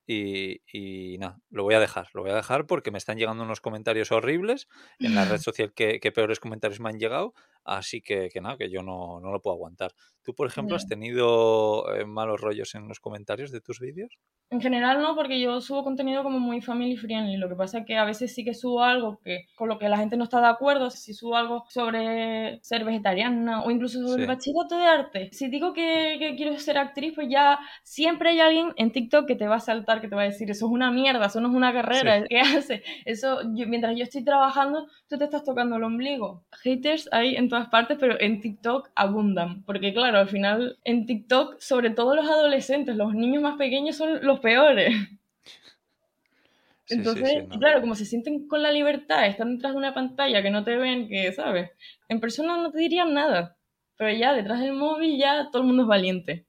y, 0.07 0.62
y 0.72 1.17
nada, 1.17 1.39
lo 1.50 1.63
voy 1.63 1.75
a 1.75 1.79
dejar. 1.79 2.07
Lo 2.13 2.22
voy 2.22 2.31
a 2.31 2.36
dejar 2.36 2.65
porque 2.67 2.91
me 2.91 2.98
están 2.98 3.17
llegando 3.17 3.43
unos 3.43 3.62
comentarios 3.62 4.12
horribles 4.12 4.67
en 5.00 5.15
la 5.15 5.25
red 5.25 5.39
social 5.39 5.74
que, 5.74 6.00
que 6.00 6.12
peores 6.12 6.39
comentarios 6.39 6.79
me 6.79 6.89
han 6.89 7.00
llegado. 7.00 7.34
Así 7.65 8.01
que, 8.01 8.29
que 8.31 8.41
nada, 8.41 8.57
que 8.57 8.69
yo 8.69 8.84
no, 8.84 9.19
no, 9.19 9.31
lo 9.31 9.41
puedo 9.41 9.55
aguantar. 9.55 9.91
¿Tú, 10.24 10.34
por 10.34 10.48
ejemplo, 10.48 10.75
has 10.75 10.88
tenido 10.88 11.93
eh, 11.95 12.05
malos 12.05 12.39
rollos 12.39 12.75
en 12.75 12.88
los 12.88 13.00
comentarios 13.00 13.51
de 13.51 13.62
tus 13.62 13.79
vídeos? 13.79 14.19
En 14.51 14.62
general 14.62 15.01
no, 15.01 15.15
porque 15.15 15.39
yo 15.39 15.60
subo 15.60 15.84
contenido 15.84 16.22
como 16.22 16.39
muy 16.39 16.62
family 16.62 16.95
friendly. 16.95 17.38
Lo 17.38 17.50
que 17.50 17.55
pasa 17.55 17.79
es 17.79 17.86
que 17.86 17.98
a 17.98 18.05
veces 18.05 18.34
sí 18.34 18.45
que 18.45 18.53
subo 18.53 18.84
algo 18.84 19.19
que 19.24 19.48
con 19.55 19.67
lo 19.67 19.79
que 19.79 19.89
la 19.89 19.98
gente 19.98 20.17
no 20.17 20.24
está 20.24 20.39
de 20.39 20.48
acuerdo. 20.48 20.91
Si 20.91 21.15
subo 21.15 21.36
algo 21.36 21.65
sobre 21.69 22.60
ser 22.62 22.86
vegetariana 22.86 23.63
o 23.63 23.72
incluso 23.72 24.07
sobre 24.07 24.22
el 24.22 24.27
bachillerato 24.27 24.77
de 24.77 24.86
arte. 24.86 25.29
Si 25.31 25.50
digo 25.50 25.74
que, 25.74 26.17
que, 26.19 26.36
quiero 26.36 26.57
ser 26.60 26.77
actriz, 26.77 27.13
pues 27.15 27.27
ya 27.29 27.60
siempre 27.84 28.29
hay 28.29 28.39
alguien 28.39 28.74
en 28.77 28.91
TikTok 28.91 29.25
que 29.25 29.36
te 29.36 29.48
va 29.48 29.55
a 29.55 29.60
saltar, 29.60 30.00
que 30.00 30.07
te 30.07 30.15
va 30.15 30.22
a 30.22 30.25
decir, 30.25 30.50
eso 30.51 30.67
es 30.67 30.72
una 30.72 30.91
mierda, 30.91 31.25
eso 31.25 31.41
no 31.41 31.50
es 31.50 31.55
una 31.55 31.74
carrera. 31.74 32.24
¿Qué 32.27 32.39
hace? 32.41 32.84
Eso, 33.05 33.39
mientras 33.45 33.95
yo 33.98 34.03
estoy 34.03 34.24
trabajando, 34.24 34.88
tú 35.10 35.17
te 35.17 35.24
estás 35.24 35.43
tocando 35.43 35.77
el 35.77 35.84
ombligo. 35.84 36.45
Haters 36.63 37.10
hay 37.12 37.36
en 37.36 37.50
todas 37.55 37.69
partes, 37.69 37.97
pero 37.97 38.19
en 38.19 38.41
TikTok 38.41 38.89
abundan. 38.95 39.63
Porque 39.63 39.93
claro, 39.93 40.17
al 40.19 40.27
final 40.27 40.77
en 40.83 41.05
TikTok, 41.05 41.59
sobre 41.59 41.89
todo 41.89 42.15
los 42.15 42.27
adolescentes, 42.27 42.97
los 42.97 43.13
niños 43.13 43.41
más 43.41 43.57
pequeños 43.57 43.95
son 43.95 44.25
los 44.25 44.41
peores. 44.41 44.93
Entonces, 46.89 47.45
claro, 47.57 47.81
como 47.81 47.95
se 47.95 48.05
sienten 48.05 48.47
con 48.47 48.62
la 48.62 48.71
libertad, 48.71 49.25
están 49.25 49.55
detrás 49.55 49.71
de 49.71 49.77
una 49.77 49.93
pantalla 49.93 50.43
que 50.43 50.51
no 50.51 50.63
te 50.63 50.75
ven, 50.75 51.07
que, 51.07 51.31
¿sabes? 51.31 51.71
En 52.09 52.19
persona 52.19 52.57
no 52.57 52.71
te 52.71 52.77
dirían 52.77 53.13
nada, 53.13 53.55
pero 53.97 54.12
ya 54.15 54.33
detrás 54.33 54.59
del 54.59 54.74
móvil 54.74 55.17
ya 55.17 55.50
todo 55.50 55.62
el 55.62 55.67
mundo 55.67 55.83
es 55.83 55.88
valiente. 55.88 56.45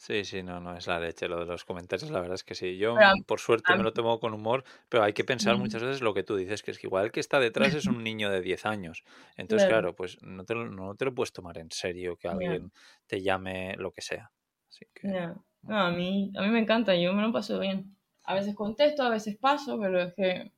Sí, 0.00 0.24
sí, 0.24 0.44
no, 0.44 0.60
no 0.60 0.76
es 0.76 0.86
la 0.86 1.00
leche 1.00 1.26
lo 1.26 1.40
de 1.40 1.46
los 1.46 1.64
comentarios, 1.64 2.08
la 2.12 2.20
verdad 2.20 2.36
es 2.36 2.44
que 2.44 2.54
sí. 2.54 2.78
Yo, 2.78 3.10
por 3.26 3.40
suerte, 3.40 3.74
me 3.74 3.82
lo 3.82 3.92
tomo 3.92 4.20
con 4.20 4.32
humor, 4.32 4.62
pero 4.88 5.02
hay 5.02 5.12
que 5.12 5.24
pensar 5.24 5.56
muchas 5.56 5.82
veces 5.82 6.02
lo 6.02 6.14
que 6.14 6.22
tú 6.22 6.36
dices, 6.36 6.62
que 6.62 6.70
es 6.70 6.78
que 6.78 6.86
igual 6.86 7.06
el 7.06 7.10
que 7.12 7.18
está 7.18 7.40
detrás 7.40 7.74
es 7.74 7.88
un 7.88 8.02
niño 8.04 8.30
de 8.30 8.40
10 8.40 8.64
años. 8.64 9.02
Entonces, 9.36 9.66
claro, 9.66 9.96
pues 9.96 10.16
no 10.22 10.44
te, 10.44 10.54
lo, 10.54 10.68
no 10.70 10.94
te 10.94 11.04
lo 11.04 11.14
puedes 11.14 11.32
tomar 11.32 11.58
en 11.58 11.72
serio 11.72 12.16
que 12.16 12.28
alguien 12.28 12.72
te 13.08 13.20
llame 13.22 13.74
lo 13.76 13.90
que 13.90 14.02
sea. 14.02 14.30
Así 14.68 14.86
que... 14.94 15.18
No, 15.62 15.76
a 15.76 15.90
mí, 15.90 16.30
a 16.36 16.42
mí 16.42 16.48
me 16.50 16.60
encanta, 16.60 16.94
yo 16.94 17.12
me 17.12 17.22
lo 17.22 17.32
paso 17.32 17.58
bien. 17.58 17.96
A 18.22 18.34
veces 18.34 18.54
contesto, 18.54 19.02
a 19.02 19.10
veces 19.10 19.36
paso, 19.36 19.78
pero 19.80 20.00
es 20.00 20.14
que 20.14 20.52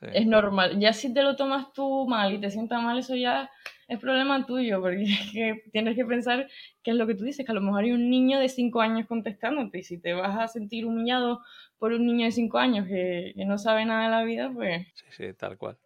es 0.00 0.26
normal. 0.26 0.78
Ya 0.80 0.92
si 0.92 1.12
te 1.12 1.22
lo 1.22 1.36
tomas 1.36 1.72
tú 1.72 2.06
mal 2.08 2.32
y 2.32 2.40
te 2.40 2.50
sientas 2.50 2.82
mal, 2.82 2.98
eso 2.98 3.14
ya 3.14 3.50
es 3.88 3.98
problema 3.98 4.46
tuyo, 4.46 4.80
porque 4.80 5.04
tienes 5.72 5.96
que 5.96 6.04
pensar 6.04 6.48
qué 6.82 6.92
es 6.92 6.96
lo 6.96 7.06
que 7.06 7.14
tú 7.14 7.24
dices, 7.24 7.44
que 7.44 7.52
a 7.52 7.54
lo 7.54 7.60
mejor 7.60 7.84
hay 7.84 7.92
un 7.92 8.08
niño 8.08 8.38
de 8.38 8.48
5 8.48 8.80
años 8.80 9.06
contestándote 9.06 9.78
y 9.78 9.82
si 9.82 9.98
te 9.98 10.14
vas 10.14 10.38
a 10.38 10.48
sentir 10.48 10.86
humillado 10.86 11.40
por 11.78 11.92
un 11.92 12.06
niño 12.06 12.24
de 12.24 12.32
5 12.32 12.58
años 12.58 12.86
que, 12.86 13.32
que, 13.36 13.44
no 13.44 13.58
sabe 13.58 13.84
nada 13.84 14.04
de 14.04 14.10
la 14.10 14.24
vida, 14.24 14.50
pues... 14.54 14.86
Sí, 14.94 15.04
sí, 15.10 15.32
tal 15.34 15.58
cual. 15.58 15.76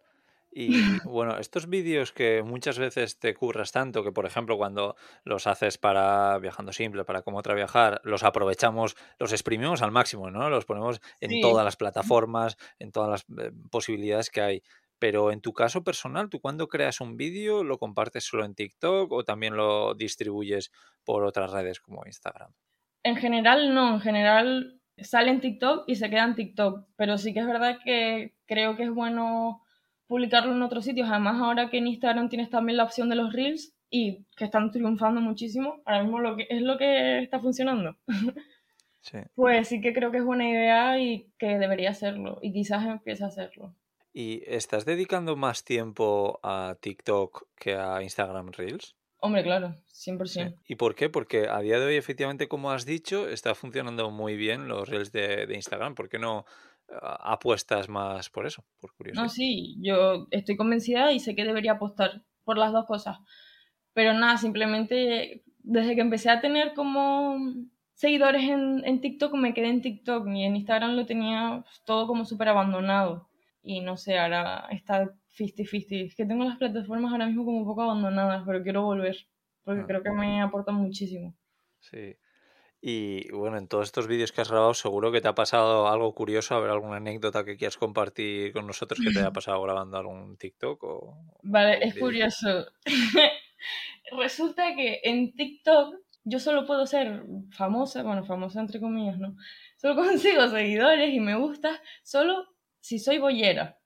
Y 0.59 0.69
bueno, 1.05 1.37
estos 1.37 1.69
vídeos 1.69 2.11
que 2.11 2.41
muchas 2.41 2.79
veces 2.79 3.19
te 3.19 3.35
curras 3.35 3.71
tanto, 3.71 4.03
que 4.03 4.11
por 4.11 4.25
ejemplo 4.25 4.57
cuando 4.57 4.95
los 5.23 5.45
haces 5.45 5.77
para 5.77 6.39
Viajando 6.39 6.73
Simple, 6.73 7.05
para 7.05 7.21
Cómo 7.21 7.37
Otra 7.37 7.53
Viajar, 7.53 8.01
los 8.03 8.23
aprovechamos, 8.23 8.95
los 9.19 9.33
exprimimos 9.33 9.83
al 9.83 9.91
máximo, 9.91 10.31
¿no? 10.31 10.49
Los 10.49 10.65
ponemos 10.65 10.99
en 11.21 11.41
todas 11.41 11.63
las 11.63 11.75
plataformas, 11.75 12.57
en 12.79 12.91
todas 12.91 13.09
las 13.29 13.39
eh, 13.39 13.51
posibilidades 13.69 14.31
que 14.31 14.41
hay. 14.41 14.63
Pero 14.97 15.31
en 15.31 15.41
tu 15.41 15.53
caso 15.53 15.83
personal, 15.83 16.27
¿tú 16.27 16.41
cuando 16.41 16.67
creas 16.67 17.01
un 17.01 17.17
vídeo 17.17 17.63
lo 17.63 17.77
compartes 17.77 18.23
solo 18.23 18.43
en 18.43 18.55
TikTok 18.55 19.11
o 19.11 19.23
también 19.23 19.55
lo 19.55 19.93
distribuyes 19.93 20.71
por 21.03 21.23
otras 21.23 21.51
redes 21.51 21.79
como 21.79 22.01
Instagram? 22.07 22.51
En 23.03 23.15
general 23.15 23.75
no, 23.75 23.93
en 23.93 23.99
general 23.99 24.81
sale 24.97 25.29
en 25.29 25.39
TikTok 25.39 25.83
y 25.85 25.97
se 25.97 26.09
queda 26.09 26.23
en 26.23 26.33
TikTok, 26.33 26.87
pero 26.95 27.19
sí 27.19 27.31
que 27.31 27.41
es 27.41 27.45
verdad 27.45 27.77
que 27.85 28.33
creo 28.47 28.75
que 28.75 28.81
es 28.81 28.91
bueno 28.91 29.61
publicarlo 30.07 30.53
en 30.53 30.61
otros 30.61 30.85
sitios. 30.85 31.09
Además, 31.09 31.41
ahora 31.41 31.69
que 31.69 31.77
en 31.77 31.87
Instagram 31.87 32.29
tienes 32.29 32.49
también 32.49 32.77
la 32.77 32.83
opción 32.83 33.09
de 33.09 33.15
los 33.15 33.33
Reels 33.33 33.73
y 33.89 34.25
que 34.35 34.45
están 34.45 34.71
triunfando 34.71 35.21
muchísimo, 35.21 35.81
ahora 35.85 36.03
mismo 36.03 36.19
lo 36.19 36.35
que, 36.35 36.47
es 36.49 36.61
lo 36.61 36.77
que 36.77 37.19
está 37.19 37.39
funcionando. 37.39 37.95
Pues 39.35 39.69
sí 39.69 39.79
que 39.79 39.93
creo 39.93 40.11
que 40.11 40.17
es 40.17 40.25
buena 40.25 40.49
idea 40.49 40.99
y 40.99 41.31
que 41.37 41.57
debería 41.57 41.91
hacerlo 41.91 42.39
y 42.41 42.51
quizás 42.51 42.85
empiece 42.85 43.23
a 43.23 43.27
hacerlo. 43.27 43.73
¿Y 44.11 44.43
estás 44.45 44.83
dedicando 44.83 45.37
más 45.37 45.63
tiempo 45.63 46.41
a 46.43 46.75
TikTok 46.81 47.47
que 47.55 47.75
a 47.75 48.03
Instagram 48.03 48.51
Reels? 48.51 48.96
Hombre, 49.19 49.43
claro, 49.43 49.75
100%. 49.91 50.55
¿Y 50.67 50.75
por 50.75 50.95
qué? 50.95 51.09
Porque 51.09 51.47
a 51.49 51.59
día 51.59 51.79
de 51.79 51.85
hoy, 51.85 51.95
efectivamente, 51.95 52.47
como 52.47 52.71
has 52.71 52.85
dicho, 52.85 53.27
está 53.27 53.55
funcionando 53.55 54.11
muy 54.11 54.35
bien 54.35 54.67
los 54.67 54.87
Reels 54.87 55.11
de, 55.11 55.47
de 55.47 55.55
Instagram. 55.55 55.95
¿Por 55.95 56.07
qué 56.07 56.19
no 56.19 56.45
apuestas 56.89 57.89
más 57.89 58.29
por 58.29 58.45
eso, 58.45 58.63
por 58.79 58.93
curiosidad. 58.93 59.23
No, 59.23 59.29
sí, 59.29 59.75
yo 59.81 60.27
estoy 60.31 60.55
convencida 60.55 61.11
y 61.11 61.19
sé 61.19 61.35
que 61.35 61.45
debería 61.45 61.73
apostar 61.73 62.23
por 62.43 62.57
las 62.57 62.71
dos 62.71 62.85
cosas. 62.85 63.17
Pero 63.93 64.13
nada, 64.13 64.37
simplemente 64.37 65.43
desde 65.59 65.95
que 65.95 66.01
empecé 66.01 66.29
a 66.29 66.39
tener 66.39 66.73
como 66.73 67.37
seguidores 67.93 68.43
en, 68.43 68.83
en 68.85 69.01
TikTok 69.01 69.33
me 69.33 69.53
quedé 69.53 69.69
en 69.69 69.81
TikTok 69.81 70.27
y 70.27 70.43
en 70.43 70.55
Instagram 70.55 70.95
lo 70.95 71.05
tenía 71.05 71.65
todo 71.85 72.07
como 72.07 72.25
súper 72.25 72.49
abandonado. 72.49 73.27
Y 73.63 73.81
no 73.81 73.97
sé, 73.97 74.17
ahora 74.17 74.67
está 74.71 75.13
50-50. 75.37 76.05
Es 76.07 76.15
que 76.15 76.25
tengo 76.25 76.43
las 76.43 76.57
plataformas 76.57 77.11
ahora 77.11 77.27
mismo 77.27 77.45
como 77.45 77.59
un 77.59 77.65
poco 77.65 77.83
abandonadas, 77.83 78.43
pero 78.45 78.63
quiero 78.63 78.83
volver 78.83 79.27
porque 79.67 79.81
ah. 79.81 79.85
creo 79.85 80.01
que 80.01 80.11
me 80.11 80.41
aportan 80.41 80.75
muchísimo. 80.75 81.35
Sí. 81.81 82.15
Y 82.79 83.29
bueno, 83.31 83.57
en 83.57 83.67
todos 83.67 83.87
estos 83.87 84.07
vídeos 84.07 84.31
que 84.31 84.39
has 84.39 84.49
grabado, 84.49 84.73
seguro 84.73 85.11
que 85.11 85.19
te 85.19 85.27
ha 85.27 85.35
pasado 85.35 85.89
algo 85.89 86.13
curioso, 86.15 86.55
a 86.55 86.61
ver 86.61 86.69
alguna 86.69 86.97
anécdota 86.97 87.43
que 87.43 87.57
quieras 87.57 87.75
compartir 87.75 88.53
con 88.53 88.65
nosotros 88.65 88.99
que 89.03 89.11
te 89.11 89.19
haya 89.19 89.31
pasado 89.33 89.61
grabando 89.61 89.97
algún 89.97 90.37
TikTok 90.37 90.83
o. 90.85 91.17
Vale, 91.43 91.79
es 91.85 91.99
curioso. 91.99 92.67
Resulta 94.17 94.73
que 94.73 95.01
en 95.03 95.33
TikTok 95.33 95.95
yo 96.23 96.39
solo 96.39 96.65
puedo 96.65 96.85
ser 96.85 97.23
famosa, 97.51 98.03
bueno, 98.03 98.23
famosa 98.23 98.61
entre 98.61 98.79
comillas, 98.79 99.19
¿no? 99.19 99.35
Solo 99.75 99.95
consigo 100.01 100.47
seguidores 100.47 101.13
y 101.13 101.19
me 101.19 101.35
gusta 101.35 101.81
solo 102.03 102.45
si 102.79 102.99
soy 102.99 103.17
boyera. 103.17 103.76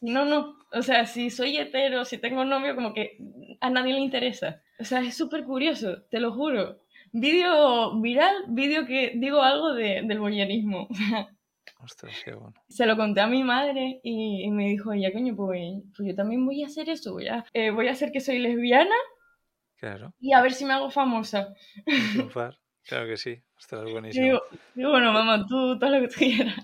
No, 0.00 0.24
no. 0.24 0.58
O 0.72 0.82
sea, 0.82 1.06
si 1.06 1.30
soy 1.30 1.56
hetero, 1.56 2.04
si 2.04 2.18
tengo 2.18 2.44
novio, 2.44 2.74
como 2.74 2.94
que 2.94 3.18
a 3.60 3.70
nadie 3.70 3.94
le 3.94 4.00
interesa. 4.00 4.62
O 4.78 4.84
sea, 4.84 5.00
es 5.00 5.16
súper 5.16 5.44
curioso, 5.44 6.02
te 6.10 6.20
lo 6.20 6.32
juro 6.32 6.80
vídeo 7.12 8.00
viral, 8.00 8.44
vídeo 8.48 8.86
que 8.86 9.12
digo 9.16 9.42
algo 9.42 9.74
de, 9.74 10.02
del 10.04 10.20
boyerismo. 10.20 10.88
Ostras, 11.80 12.20
qué 12.24 12.34
bueno. 12.34 12.54
Se 12.68 12.86
lo 12.86 12.96
conté 12.96 13.20
a 13.20 13.28
mi 13.28 13.44
madre 13.44 14.00
y, 14.02 14.50
me 14.50 14.68
dijo 14.68 14.92
ella, 14.92 15.12
coño, 15.12 15.36
pues, 15.36 15.60
pues, 15.96 16.08
yo 16.08 16.14
también 16.14 16.44
voy 16.44 16.64
a 16.64 16.66
hacer 16.66 16.88
eso, 16.88 17.12
voy 17.12 17.28
a, 17.28 17.44
eh, 17.52 17.70
voy 17.70 17.86
a 17.88 17.92
hacer 17.92 18.10
que 18.10 18.20
soy 18.20 18.40
lesbiana 18.40 18.94
claro. 19.78 20.12
y 20.18 20.32
a 20.32 20.42
ver 20.42 20.52
si 20.52 20.64
me 20.64 20.72
hago 20.72 20.90
famosa. 20.90 21.54
Claro 22.88 23.06
que 23.06 23.18
sí, 23.18 23.38
ostras, 23.54 23.84
buenísimo. 23.92 24.40
Digo, 24.74 24.90
bueno, 24.90 25.12
mamá, 25.12 25.44
tú 25.46 25.78
todo 25.78 25.90
lo 25.90 26.00
que 26.00 26.08
tú 26.08 26.14
quieras. 26.20 26.54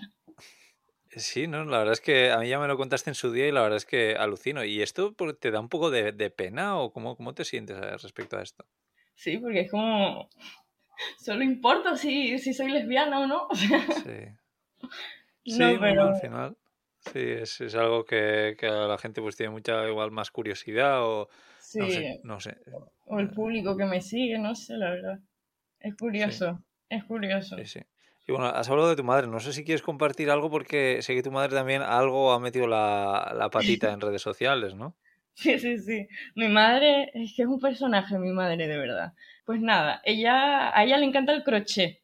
Sí, 1.15 1.47
no, 1.47 1.63
la 1.63 1.77
verdad 1.79 1.93
es 1.93 2.01
que 2.01 2.31
a 2.31 2.39
mí 2.39 2.49
ya 2.49 2.59
me 2.59 2.67
lo 2.67 2.77
contaste 2.77 3.09
en 3.09 3.15
su 3.15 3.31
día 3.31 3.47
y 3.47 3.51
la 3.51 3.61
verdad 3.61 3.77
es 3.77 3.85
que 3.85 4.15
alucino. 4.15 4.65
¿Y 4.65 4.81
esto 4.81 5.15
te 5.39 5.51
da 5.51 5.59
un 5.59 5.69
poco 5.69 5.89
de, 5.89 6.11
de 6.11 6.29
pena 6.29 6.77
o 6.77 6.91
cómo, 6.91 7.15
cómo 7.15 7.33
te 7.33 7.45
sientes 7.45 7.77
respecto 8.01 8.37
a 8.37 8.41
esto? 8.41 8.65
Sí, 9.13 9.37
porque 9.37 9.61
es 9.61 9.71
como. 9.71 10.29
Solo 11.19 11.43
importa 11.43 11.95
si, 11.95 12.37
si 12.37 12.53
soy 12.53 12.71
lesbiana 12.71 13.19
o 13.19 13.27
no. 13.27 13.47
sí. 13.53 14.25
Sí, 15.47 15.77
pero... 15.79 16.07
al 16.07 16.15
final. 16.19 16.57
Sí, 16.97 17.19
es, 17.19 17.61
es 17.61 17.75
algo 17.75 18.03
que, 18.03 18.55
que, 18.57 18.65
a 18.65 18.87
la 18.87 18.97
gente 18.97 19.21
pues 19.21 19.35
tiene 19.35 19.51
mucha 19.51 19.87
igual 19.87 20.09
más 20.09 20.31
curiosidad 20.31 21.03
o. 21.03 21.29
Sí. 21.59 21.79
No 21.79 21.89
sé, 21.89 22.19
no 22.23 22.39
sé. 22.39 22.57
O 23.05 23.19
el 23.19 23.29
público 23.29 23.77
que 23.77 23.85
me 23.85 24.01
sigue, 24.01 24.39
no 24.39 24.55
sé, 24.55 24.75
la 24.75 24.89
verdad. 24.89 25.19
Es 25.79 25.95
curioso. 25.95 26.63
Es 26.89 27.03
curioso. 27.03 27.57
Sí, 27.57 27.65
sí. 27.65 27.79
Y 28.27 28.31
bueno, 28.31 28.47
has 28.47 28.69
hablado 28.69 28.89
de 28.89 28.95
tu 28.95 29.03
madre. 29.03 29.27
No 29.27 29.39
sé 29.39 29.53
si 29.53 29.63
quieres 29.63 29.81
compartir 29.83 30.31
algo 30.31 30.49
porque 30.49 31.01
sé 31.01 31.13
que 31.13 31.23
tu 31.23 31.31
madre 31.31 31.55
también 31.55 31.81
algo 31.81 32.31
ha 32.31 32.39
metido 32.39 32.67
la, 32.67 33.33
la 33.37 33.49
patita 33.49 33.91
en 33.91 34.01
redes 34.01 34.21
sociales, 34.21 34.75
¿no? 34.75 34.95
Sí, 35.37 35.59
sí, 35.59 35.77
sí. 35.79 36.07
Mi 36.35 36.47
madre 36.47 37.11
es 37.13 37.33
que 37.35 37.41
es 37.41 37.47
un 37.49 37.59
personaje, 37.59 38.17
mi 38.17 38.31
madre, 38.31 38.67
de 38.69 38.77
verdad. 38.77 39.11
Pues 39.45 39.59
nada, 39.59 40.01
ella, 40.05 40.69
a 40.73 40.81
ella 40.85 40.97
le 40.97 41.05
encanta 41.05 41.33
el 41.33 41.43
crochet. 41.43 41.99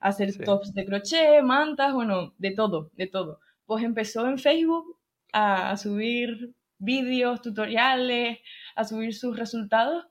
Hacer 0.00 0.36
tops 0.44 0.74
de 0.74 0.84
crochet, 0.84 1.42
mantas, 1.42 1.94
bueno, 1.94 2.34
de 2.36 2.50
todo, 2.50 2.90
de 2.92 3.06
todo. 3.06 3.40
pues 3.64 3.82
empezó 3.84 4.28
en 4.28 4.38
Facebook 4.38 4.98
a 5.32 5.74
subir 5.78 6.54
vídeos, 6.78 7.40
tutoriales, 7.40 8.38
a 8.76 8.84
subir 8.84 9.14
sus 9.14 9.34
resultados 9.38 10.04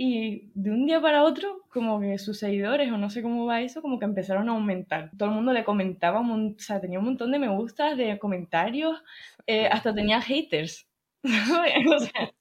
y 0.00 0.52
de 0.54 0.70
un 0.70 0.86
día 0.86 1.00
para 1.00 1.24
otro, 1.24 1.64
como 1.70 2.00
que 2.00 2.18
sus 2.18 2.38
seguidores, 2.38 2.90
o 2.92 2.96
no 2.96 3.10
sé 3.10 3.20
cómo 3.20 3.46
va 3.46 3.62
eso, 3.62 3.82
como 3.82 3.98
que 3.98 4.04
empezaron 4.04 4.48
a 4.48 4.52
aumentar. 4.52 5.10
Todo 5.18 5.28
el 5.28 5.34
mundo 5.34 5.52
le 5.52 5.64
comentaba, 5.64 6.20
o 6.20 6.54
sea, 6.56 6.80
tenía 6.80 7.00
un 7.00 7.06
montón 7.06 7.32
de 7.32 7.40
me 7.40 7.48
gustas, 7.48 7.96
de 7.96 8.16
comentarios, 8.16 9.02
eh, 9.48 9.66
hasta 9.66 9.92
tenía 9.92 10.20
haters. 10.20 10.86
o 11.24 11.98
sea, 11.98 12.32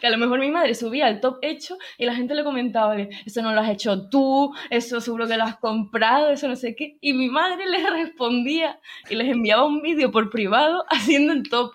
que 0.00 0.06
a 0.06 0.10
lo 0.10 0.18
mejor 0.18 0.38
mi 0.38 0.52
madre 0.52 0.76
subía 0.76 1.08
el 1.08 1.18
top 1.18 1.38
hecho 1.42 1.76
y 1.98 2.04
la 2.04 2.14
gente 2.14 2.36
le 2.36 2.44
comentaba, 2.44 2.96
eso 2.96 3.42
no 3.42 3.52
lo 3.52 3.60
has 3.60 3.70
hecho 3.70 4.08
tú, 4.08 4.54
eso 4.70 5.00
seguro 5.00 5.26
que 5.26 5.36
lo 5.36 5.42
has 5.42 5.56
comprado, 5.56 6.30
eso 6.30 6.46
no 6.46 6.54
sé 6.54 6.76
qué. 6.76 6.96
Y 7.00 7.12
mi 7.12 7.28
madre 7.28 7.66
les 7.68 7.90
respondía 7.90 8.78
y 9.10 9.16
les 9.16 9.28
enviaba 9.32 9.66
un 9.66 9.82
vídeo 9.82 10.12
por 10.12 10.30
privado 10.30 10.84
haciendo 10.90 11.32
el 11.32 11.42
top. 11.48 11.72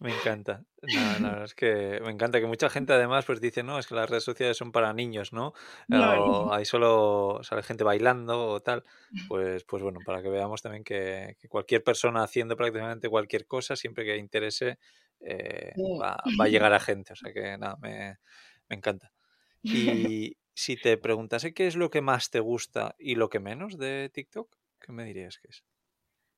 Me 0.00 0.14
encanta. 0.14 0.64
es 1.44 1.54
que 1.54 2.00
me 2.02 2.10
encanta 2.10 2.40
que 2.40 2.46
mucha 2.46 2.70
gente 2.70 2.94
además 2.94 3.26
pues 3.26 3.38
dice, 3.38 3.62
no, 3.62 3.78
es 3.78 3.86
que 3.86 3.94
las 3.94 4.08
redes 4.08 4.24
sociales 4.24 4.56
son 4.56 4.72
para 4.72 4.94
niños, 4.94 5.34
¿no? 5.34 5.52
O 5.90 6.52
ahí 6.54 6.64
solo 6.64 7.40
sale 7.42 7.62
gente 7.62 7.84
bailando 7.84 8.48
o 8.48 8.60
tal. 8.60 8.82
Pues, 9.28 9.64
pues 9.64 9.82
bueno, 9.82 10.00
para 10.04 10.22
que 10.22 10.30
veamos 10.30 10.62
también 10.62 10.84
que, 10.84 11.36
cualquier 11.50 11.84
persona 11.84 12.22
haciendo 12.22 12.56
prácticamente 12.56 13.10
cualquier 13.10 13.46
cosa, 13.46 13.76
siempre 13.76 14.06
que 14.06 14.16
interese, 14.16 14.78
eh, 15.20 15.74
va, 16.00 16.16
a 16.16 16.24
llegar 16.48 16.72
a 16.72 16.80
gente. 16.80 17.12
O 17.12 17.16
sea 17.16 17.30
que 17.34 17.58
nada, 17.58 17.76
me, 17.82 18.16
me 18.70 18.76
encanta. 18.76 19.12
Y 19.62 20.38
si 20.54 20.76
te 20.76 20.96
preguntase 20.96 21.52
qué 21.52 21.66
es 21.66 21.76
lo 21.76 21.90
que 21.90 22.00
más 22.00 22.30
te 22.30 22.40
gusta 22.40 22.96
y 22.98 23.16
lo 23.16 23.28
que 23.28 23.38
menos 23.38 23.76
de 23.76 24.08
TikTok, 24.08 24.56
¿qué 24.80 24.92
me 24.92 25.04
dirías 25.04 25.38
que 25.38 25.48
es? 25.48 25.62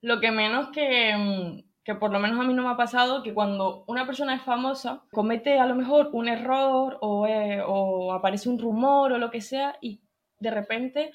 Lo 0.00 0.18
que 0.18 0.32
menos 0.32 0.70
que 0.72 1.14
mm, 1.16 1.71
que 1.84 1.94
por 1.94 2.12
lo 2.12 2.20
menos 2.20 2.38
a 2.38 2.44
mí 2.44 2.54
no 2.54 2.62
me 2.62 2.70
ha 2.70 2.76
pasado, 2.76 3.22
que 3.22 3.34
cuando 3.34 3.84
una 3.88 4.06
persona 4.06 4.34
es 4.34 4.42
famosa, 4.42 5.02
comete 5.10 5.58
a 5.58 5.66
lo 5.66 5.74
mejor 5.74 6.10
un 6.12 6.28
error 6.28 6.98
o, 7.00 7.26
eh, 7.26 7.60
o 7.66 8.12
aparece 8.12 8.48
un 8.48 8.58
rumor 8.58 9.12
o 9.12 9.18
lo 9.18 9.30
que 9.30 9.40
sea 9.40 9.76
y 9.80 10.00
de 10.38 10.50
repente 10.50 11.12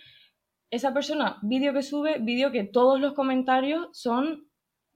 esa 0.70 0.94
persona, 0.94 1.38
vídeo 1.42 1.74
que 1.74 1.82
sube, 1.82 2.18
vídeo 2.20 2.52
que 2.52 2.66
todos 2.66 3.00
los 3.00 3.14
comentarios 3.14 3.88
son 3.94 4.50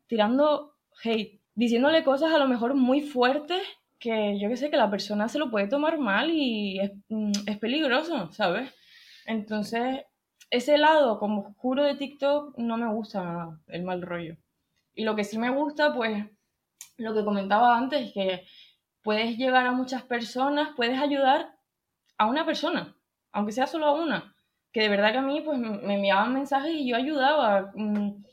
tirando 0.07 0.73
hate, 1.03 1.41
diciéndole 1.55 2.03
cosas 2.03 2.34
a 2.34 2.38
lo 2.38 2.47
mejor 2.47 2.75
muy 2.75 3.01
fuertes 3.01 3.62
que 3.97 4.38
yo 4.39 4.49
que 4.49 4.57
sé, 4.57 4.69
que 4.69 4.77
la 4.77 4.89
persona 4.89 5.29
se 5.29 5.39
lo 5.39 5.51
puede 5.51 5.67
tomar 5.67 5.99
mal 5.99 6.31
y 6.31 6.79
es, 6.79 6.91
mm, 7.07 7.31
es 7.45 7.57
peligroso, 7.60 8.31
¿sabes? 8.31 8.73
Entonces, 9.25 10.01
ese 10.49 10.77
lado 10.77 11.19
como 11.19 11.41
oscuro 11.43 11.84
de 11.84 11.95
TikTok 11.95 12.57
no 12.57 12.77
me 12.77 12.91
gusta 12.91 13.23
nada, 13.23 13.60
el 13.67 13.84
mal 13.84 14.01
rollo. 14.01 14.36
Y 14.93 15.04
lo 15.04 15.15
que 15.15 15.23
sí 15.23 15.38
me 15.38 15.49
gusta, 15.49 15.93
pues, 15.93 16.25
lo 16.97 17.13
que 17.13 17.23
comentaba 17.23 17.77
antes, 17.77 18.12
que 18.13 18.45
puedes 19.01 19.38
llegar 19.38 19.65
a 19.65 19.71
muchas 19.71 20.04
personas, 20.04 20.69
puedes 20.75 20.99
ayudar 20.99 21.56
a 22.17 22.25
una 22.25 22.45
persona, 22.45 22.95
aunque 23.32 23.51
sea 23.51 23.67
solo 23.67 23.88
a 23.88 23.93
una. 23.93 24.36
Que 24.71 24.82
de 24.82 24.89
verdad 24.89 25.12
que 25.12 25.17
a 25.17 25.23
mí, 25.23 25.41
pues, 25.41 25.58
me 25.58 25.95
enviaban 25.95 26.34
mensajes 26.34 26.71
y 26.73 26.88
yo 26.88 26.95
ayudaba 26.95 27.71
mm, 27.75 28.23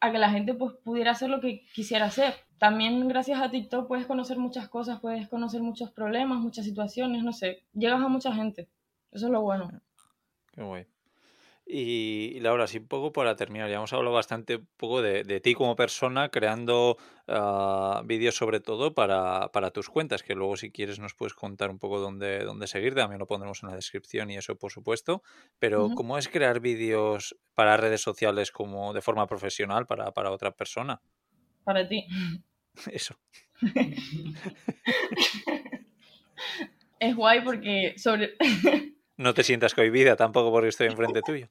a 0.00 0.12
que 0.12 0.18
la 0.18 0.30
gente, 0.30 0.54
pues, 0.54 0.74
pudiera 0.84 1.12
hacer 1.12 1.30
lo 1.30 1.40
que 1.40 1.66
quisiera 1.74 2.06
hacer. 2.06 2.34
También 2.58 3.08
gracias 3.08 3.40
a 3.40 3.50
TikTok 3.50 3.88
puedes 3.88 4.06
conocer 4.06 4.38
muchas 4.38 4.68
cosas, 4.68 5.00
puedes 5.00 5.28
conocer 5.28 5.60
muchos 5.60 5.90
problemas, 5.90 6.38
muchas 6.38 6.64
situaciones, 6.64 7.22
no 7.22 7.32
sé, 7.32 7.64
llegas 7.74 8.00
a 8.00 8.08
mucha 8.08 8.32
gente. 8.32 8.68
Eso 9.10 9.26
es 9.26 9.32
lo 9.32 9.42
bueno. 9.42 9.70
Qué 10.52 10.62
guay. 10.62 10.86
Y, 11.66 12.38
Laura, 12.40 12.64
así 12.64 12.76
un 12.76 12.88
poco 12.88 13.10
para 13.12 13.36
terminar, 13.36 13.70
ya 13.70 13.76
hemos 13.76 13.92
hablado 13.94 14.14
bastante 14.14 14.56
un 14.56 14.68
poco 14.76 15.00
de, 15.00 15.40
ti 15.40 15.54
como 15.54 15.74
persona 15.76 16.28
creando 16.28 16.98
ah, 17.26 18.02
vídeos 18.04 18.36
sobre 18.36 18.60
todo 18.60 18.94
para, 18.94 19.48
tus 19.72 19.88
cuentas, 19.88 20.22
que 20.22 20.34
luego 20.34 20.58
si 20.58 20.70
quieres 20.70 20.98
nos 20.98 21.14
puedes 21.14 21.32
contar 21.32 21.70
un 21.70 21.78
poco 21.78 22.00
dónde, 22.00 22.44
dónde 22.44 22.66
seguir, 22.66 22.94
también 22.94 23.18
lo 23.18 23.26
pondremos 23.26 23.62
en 23.62 23.70
la 23.70 23.76
descripción 23.76 24.30
y 24.30 24.36
eso 24.36 24.56
por 24.56 24.72
supuesto, 24.72 25.22
pero 25.58 25.88
¿cómo 25.94 26.18
es 26.18 26.28
crear 26.28 26.60
vídeos 26.60 27.34
para 27.54 27.78
redes 27.78 28.02
sociales 28.02 28.50
como 28.50 28.92
de 28.92 29.00
forma 29.00 29.26
profesional 29.26 29.86
para, 29.86 30.12
para 30.12 30.30
otra 30.32 30.50
persona? 30.50 31.00
Para 31.64 31.88
ti. 31.88 32.06
Eso. 32.92 33.18
es 37.00 37.16
guay 37.16 37.40
porque 37.42 37.94
sobre... 37.96 38.34
No 39.16 39.34
te 39.34 39.44
sientas 39.44 39.74
cohibida 39.74 40.16
tampoco 40.16 40.50
porque 40.50 40.68
estoy 40.68 40.88
enfrente 40.88 41.20
tuyo. 41.26 41.48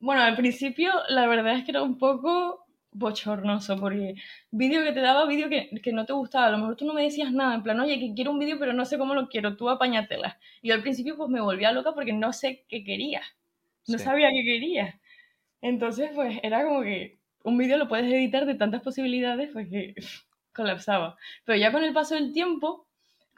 Bueno, 0.00 0.22
al 0.22 0.36
principio 0.36 0.92
la 1.08 1.26
verdad 1.26 1.56
es 1.56 1.64
que 1.64 1.72
era 1.72 1.82
un 1.82 1.98
poco 1.98 2.64
bochornoso 2.92 3.78
porque 3.78 4.14
vídeo 4.50 4.82
que 4.82 4.92
te 4.92 5.00
daba, 5.00 5.26
vídeo 5.26 5.48
que, 5.48 5.92
no 5.92 6.06
te 6.06 6.12
gustaba, 6.12 6.46
a 6.46 6.50
lo 6.50 6.58
mejor 6.58 6.76
tú 6.76 6.84
no 6.86 6.94
me 6.94 7.02
decías 7.02 7.32
nada, 7.32 7.54
en 7.54 7.62
plan, 7.62 7.78
oye, 7.80 7.98
que 7.98 8.14
quiero 8.14 8.30
un 8.30 8.38
vídeo 8.38 8.58
pero 8.58 8.72
no 8.72 8.84
sé 8.84 8.98
cómo 8.98 9.14
lo 9.14 9.28
quiero, 9.28 9.56
tú 9.56 9.68
apáñatela. 9.68 10.38
Y 10.62 10.70
al 10.70 10.82
principio 10.82 11.16
pues 11.16 11.28
me 11.28 11.40
volvía 11.40 11.72
loca 11.72 11.92
porque 11.92 12.12
no 12.12 12.32
sé 12.32 12.64
qué 12.68 12.84
quería, 12.84 13.22
no 13.86 13.98
sabía 13.98 14.30
qué 14.30 14.44
quería. 14.44 15.00
Entonces 15.60 16.10
pues 16.14 16.38
era 16.42 16.64
como 16.64 16.82
que 16.82 17.18
un 17.44 17.58
vídeo 17.58 17.76
lo 17.76 17.88
puedes 17.88 18.10
editar 18.12 18.46
de 18.46 18.54
tantas 18.54 18.82
posibilidades 18.82 19.50
pues 19.52 19.68
que 19.68 19.94
colapsaba. 20.54 21.16
Pero 21.44 21.58
ya 21.58 21.72
con 21.72 21.84
el 21.84 21.92
paso 21.92 22.14
del 22.14 22.32
tiempo 22.32 22.87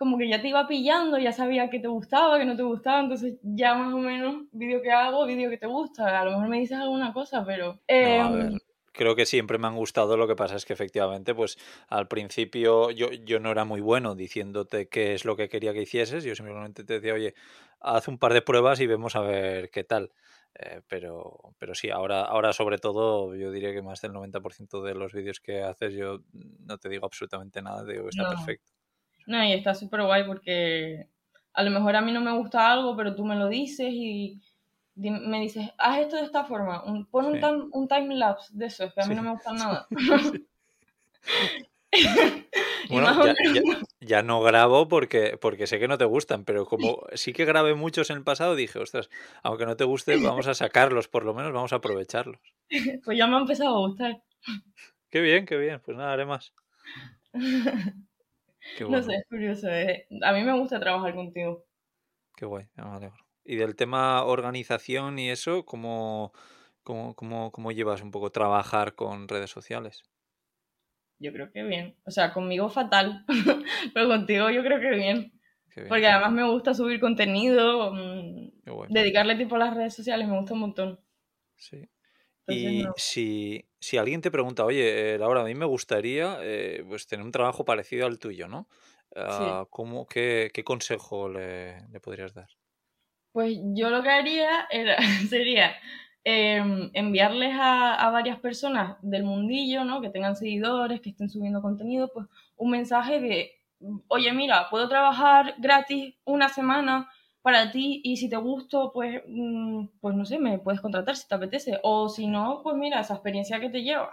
como 0.00 0.16
que 0.16 0.30
ya 0.30 0.40
te 0.40 0.48
iba 0.48 0.66
pillando, 0.66 1.18
ya 1.18 1.30
sabía 1.30 1.68
que 1.68 1.78
te 1.78 1.86
gustaba, 1.86 2.38
que 2.38 2.46
no 2.46 2.56
te 2.56 2.62
gustaba, 2.62 3.00
entonces 3.00 3.34
ya 3.42 3.74
más 3.74 3.92
o 3.92 3.98
menos, 3.98 4.44
vídeo 4.50 4.80
que 4.80 4.90
hago, 4.90 5.26
vídeo 5.26 5.50
que 5.50 5.58
te 5.58 5.66
gusta, 5.66 6.18
a 6.18 6.24
lo 6.24 6.30
mejor 6.30 6.48
me 6.48 6.58
dices 6.58 6.78
alguna 6.78 7.12
cosa, 7.12 7.44
pero... 7.44 7.78
Em, 7.86 8.58
creo 8.92 9.14
que 9.14 9.26
siempre 9.26 9.58
me 9.58 9.66
han 9.66 9.76
gustado, 9.76 10.16
lo 10.16 10.26
que 10.26 10.34
pasa 10.34 10.56
es 10.56 10.64
que 10.64 10.72
efectivamente, 10.72 11.34
pues 11.34 11.58
al 11.88 12.08
principio 12.08 12.90
yo, 12.90 13.10
yo 13.12 13.40
no 13.40 13.50
era 13.50 13.66
muy 13.66 13.82
bueno 13.82 14.14
diciéndote 14.14 14.88
qué 14.88 15.12
es 15.12 15.26
lo 15.26 15.36
que 15.36 15.50
quería 15.50 15.74
que 15.74 15.82
hicieses, 15.82 16.24
yo 16.24 16.34
simplemente 16.34 16.82
te 16.82 16.94
decía, 16.94 17.12
oye, 17.12 17.34
haz 17.80 18.08
un 18.08 18.16
par 18.16 18.32
de 18.32 18.40
pruebas 18.40 18.80
y 18.80 18.86
vemos 18.86 19.16
a 19.16 19.20
ver 19.20 19.68
qué 19.68 19.84
tal. 19.84 20.12
Eh, 20.54 20.80
pero, 20.88 21.54
pero 21.58 21.74
sí, 21.74 21.90
ahora, 21.90 22.22
ahora 22.22 22.54
sobre 22.54 22.78
todo 22.78 23.34
yo 23.36 23.52
diría 23.52 23.74
que 23.74 23.82
más 23.82 24.00
del 24.00 24.12
90% 24.12 24.82
de 24.82 24.94
los 24.94 25.12
vídeos 25.12 25.40
que 25.40 25.62
haces 25.62 25.92
yo 25.92 26.22
no 26.32 26.78
te 26.78 26.88
digo 26.88 27.04
absolutamente 27.04 27.60
nada, 27.60 27.84
digo 27.84 28.04
que 28.04 28.08
está 28.08 28.30
perfecto. 28.30 28.72
No, 29.26 29.44
y 29.44 29.52
está 29.52 29.74
súper 29.74 30.02
guay 30.02 30.24
porque 30.24 31.08
a 31.52 31.62
lo 31.62 31.70
mejor 31.70 31.96
a 31.96 32.00
mí 32.00 32.12
no 32.12 32.20
me 32.20 32.32
gusta 32.32 32.72
algo, 32.72 32.96
pero 32.96 33.14
tú 33.14 33.24
me 33.24 33.36
lo 33.36 33.48
dices 33.48 33.88
y 33.90 34.40
me 34.94 35.40
dices, 35.40 35.70
haz 35.78 36.00
esto 36.00 36.16
de 36.16 36.24
esta 36.24 36.44
forma, 36.44 36.82
pon 37.10 37.26
un, 37.26 37.70
un 37.72 37.88
time 37.88 38.14
lapse 38.16 38.52
de 38.52 38.66
eso, 38.66 38.84
es 38.84 38.92
que 38.92 39.00
a 39.02 39.06
mí 39.06 39.14
no 39.14 39.22
me 39.22 39.30
gusta 39.30 39.52
nada. 39.52 39.86
bueno, 42.88 43.34
ya, 44.00 44.22
no 44.22 44.40
grabo 44.42 44.88
porque, 44.88 45.36
porque 45.40 45.66
sé 45.66 45.78
que 45.78 45.88
no 45.88 45.98
te 45.98 46.04
gustan, 46.04 46.44
pero 46.44 46.66
como 46.66 47.04
sí 47.14 47.32
que 47.32 47.44
grabé 47.44 47.74
muchos 47.74 48.10
en 48.10 48.18
el 48.18 48.24
pasado, 48.24 48.54
dije, 48.54 48.78
ostras, 48.78 49.10
aunque 49.42 49.66
no 49.66 49.76
te 49.76 49.84
guste, 49.84 50.16
vamos 50.16 50.46
a 50.46 50.54
sacarlos, 50.54 51.08
por 51.08 51.24
lo 51.24 51.34
menos 51.34 51.52
vamos 51.52 51.72
a 51.72 51.76
aprovecharlos. 51.76 52.40
Pues 53.04 53.18
ya 53.18 53.26
me 53.26 53.36
ha 53.36 53.40
empezado 53.40 53.76
a 53.76 53.88
gustar. 53.88 54.22
Qué 55.10 55.20
bien, 55.20 55.44
qué 55.46 55.56
bien, 55.56 55.80
pues 55.84 55.96
nada, 55.96 56.12
haré 56.12 56.26
más. 56.26 56.54
No 58.88 59.02
sé, 59.02 59.14
es 59.14 59.26
curioso. 59.28 59.68
Eh. 59.68 60.06
A 60.22 60.32
mí 60.32 60.42
me 60.42 60.58
gusta 60.58 60.80
trabajar 60.80 61.14
contigo. 61.14 61.64
Qué 62.36 62.46
guay, 62.46 62.66
me 62.74 63.10
Y 63.44 63.56
del 63.56 63.76
tema 63.76 64.24
organización 64.24 65.18
y 65.18 65.30
eso, 65.30 65.64
¿cómo, 65.64 66.32
cómo, 66.82 67.14
cómo, 67.14 67.52
cómo 67.52 67.72
llevas 67.72 68.02
un 68.02 68.10
poco 68.10 68.30
trabajar 68.30 68.94
con 68.94 69.28
redes 69.28 69.50
sociales? 69.50 70.02
Yo 71.18 71.32
creo 71.32 71.52
que 71.52 71.62
bien. 71.62 71.96
O 72.04 72.10
sea, 72.10 72.32
conmigo 72.32 72.70
fatal, 72.70 73.24
pero 73.94 74.08
contigo 74.08 74.50
yo 74.50 74.62
creo 74.62 74.80
que 74.80 74.90
bien. 74.90 75.32
Porque 75.88 76.06
además 76.06 76.32
me 76.32 76.50
gusta 76.50 76.74
subir 76.74 76.98
contenido, 76.98 77.92
mm, 77.92 78.50
dedicarle 78.88 79.36
tiempo 79.36 79.56
a 79.56 79.60
las 79.60 79.76
redes 79.76 79.94
sociales, 79.94 80.26
me 80.26 80.36
gusta 80.36 80.54
un 80.54 80.60
montón. 80.60 81.00
Sí. 81.56 81.88
Y 82.50 82.84
si, 82.96 83.64
si 83.78 83.96
alguien 83.96 84.20
te 84.20 84.30
pregunta, 84.30 84.64
oye, 84.64 85.14
eh, 85.14 85.18
Laura, 85.18 85.42
a 85.42 85.44
mí 85.44 85.54
me 85.54 85.66
gustaría 85.66 86.38
eh, 86.42 86.84
pues 86.88 87.06
tener 87.06 87.24
un 87.24 87.32
trabajo 87.32 87.64
parecido 87.64 88.06
al 88.06 88.18
tuyo, 88.18 88.48
¿no? 88.48 88.68
Ah, 89.16 89.66
¿cómo, 89.70 90.06
qué, 90.06 90.50
consejo 90.64 91.28
le, 91.28 91.82
podrías 92.02 92.34
dar? 92.34 92.48
Pues 93.32 93.58
yo 93.74 93.90
lo 93.90 94.02
que 94.02 94.10
haría 94.10 94.66
era, 94.70 94.96
sería 95.28 95.74
em, 96.24 96.90
enviarles 96.94 97.54
a, 97.58 98.10
varias 98.10 98.38
personas 98.38 98.96
del 99.02 99.24
mundillo, 99.24 99.84
¿no? 99.84 100.00
Que 100.00 100.10
tengan 100.10 100.36
seguidores, 100.36 101.00
que 101.00 101.10
estén 101.10 101.28
subiendo 101.28 101.62
contenido, 101.62 102.10
pues 102.12 102.26
un 102.56 102.70
mensaje 102.70 103.20
de, 103.20 103.52
oye, 104.08 104.32
mira, 104.32 104.68
puedo 104.70 104.88
trabajar 104.88 105.54
gratis 105.58 106.14
una 106.24 106.48
semana 106.48 107.10
para 107.42 107.70
ti 107.70 108.00
y 108.04 108.16
si 108.16 108.28
te 108.28 108.36
gusto, 108.36 108.90
pues, 108.92 109.22
mm, 109.26 109.86
pues 110.00 110.14
no 110.14 110.24
sé, 110.24 110.38
me 110.38 110.58
puedes 110.58 110.80
contratar 110.80 111.16
si 111.16 111.26
te 111.26 111.34
apetece. 111.34 111.78
O 111.82 112.08
si 112.08 112.26
no, 112.26 112.60
pues 112.62 112.76
mira, 112.76 113.00
esa 113.00 113.14
experiencia 113.14 113.60
que 113.60 113.70
te 113.70 113.82
lleva. 113.82 114.10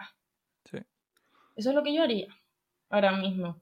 Sí. 0.65 0.77
Eso 1.55 1.69
es 1.69 1.75
lo 1.75 1.83
que 1.83 1.93
yo 1.93 2.03
haría 2.03 2.27
ahora 2.89 3.11
mismo. 3.11 3.61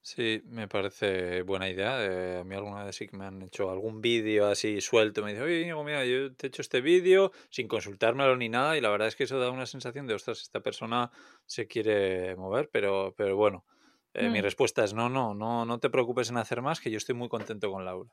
Sí, 0.00 0.42
me 0.44 0.68
parece 0.68 1.40
buena 1.42 1.68
idea. 1.68 2.04
Eh, 2.04 2.40
a 2.40 2.44
mí 2.44 2.54
alguna 2.54 2.84
vez 2.84 2.94
sí 2.94 3.08
que 3.08 3.16
me 3.16 3.24
han 3.24 3.40
hecho 3.40 3.70
algún 3.70 4.02
vídeo 4.02 4.46
así 4.46 4.82
suelto. 4.82 5.22
Me 5.22 5.32
dice, 5.32 5.42
oye, 5.42 5.74
mira, 5.82 6.04
yo 6.04 6.34
te 6.34 6.46
he 6.46 6.48
hecho 6.48 6.60
este 6.60 6.82
vídeo 6.82 7.32
sin 7.48 7.68
consultármelo 7.68 8.36
ni 8.36 8.50
nada. 8.50 8.76
Y 8.76 8.82
la 8.82 8.90
verdad 8.90 9.08
es 9.08 9.16
que 9.16 9.24
eso 9.24 9.38
da 9.38 9.50
una 9.50 9.64
sensación 9.64 10.06
de, 10.06 10.12
ostras, 10.12 10.42
esta 10.42 10.60
persona 10.60 11.10
se 11.46 11.66
quiere 11.66 12.36
mover. 12.36 12.68
Pero, 12.70 13.14
pero 13.16 13.34
bueno, 13.34 13.64
eh, 14.12 14.28
mi 14.28 14.40
mm. 14.40 14.42
respuesta 14.42 14.84
es 14.84 14.92
no, 14.92 15.08
no, 15.08 15.34
no, 15.34 15.64
no 15.64 15.78
te 15.80 15.88
preocupes 15.88 16.28
en 16.28 16.36
hacer 16.36 16.60
más, 16.60 16.80
que 16.80 16.90
yo 16.90 16.98
estoy 16.98 17.14
muy 17.14 17.30
contento 17.30 17.70
con 17.70 17.86
Laura. 17.86 18.10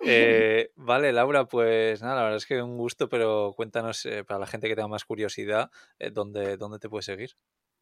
Eh, 0.06 0.72
vale, 0.78 1.12
Laura, 1.12 1.44
pues 1.44 2.02
nada, 2.02 2.16
la 2.16 2.22
verdad 2.22 2.38
es 2.38 2.46
que 2.46 2.62
un 2.62 2.78
gusto, 2.78 3.10
pero 3.10 3.52
cuéntanos 3.54 4.08
para 4.26 4.40
la 4.40 4.48
gente 4.48 4.70
que 4.70 4.76
tenga 4.76 4.88
más 4.88 5.04
curiosidad, 5.04 5.70
¿dónde, 6.14 6.56
¿dónde 6.56 6.80
te 6.80 6.88
puedes 6.88 7.04
seguir? 7.06 7.32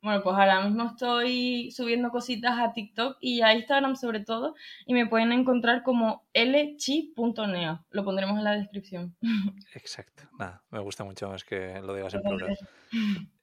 Bueno, 0.01 0.21
pues 0.21 0.36
ahora 0.36 0.62
mismo 0.62 0.86
estoy 0.86 1.71
subiendo 1.71 2.12
cositas 2.12 2.60
a 2.60 2.73
TikTok 2.73 3.17
y 3.19 3.41
a 3.41 3.53
Instagram 3.53 3.95
sobre 3.95 4.19
todo 4.19 4.53
y 4.86 4.93
me 4.93 5.08
pueden 5.08 5.31
encontrar 5.31 5.81
como 5.84 6.27
lchi.nea. 6.34 7.84
Lo 7.89 8.03
pondremos 8.03 8.38
en 8.38 8.43
la 8.43 8.51
descripción. 8.51 9.15
Exacto. 9.73 10.23
Nada, 10.38 10.63
me 10.69 10.79
gusta 10.79 11.03
mucho 11.03 11.29
más 11.29 11.43
que 11.43 11.81
lo 11.81 11.95
digas 11.95 12.13
en 12.13 12.21
plural. 12.21 12.58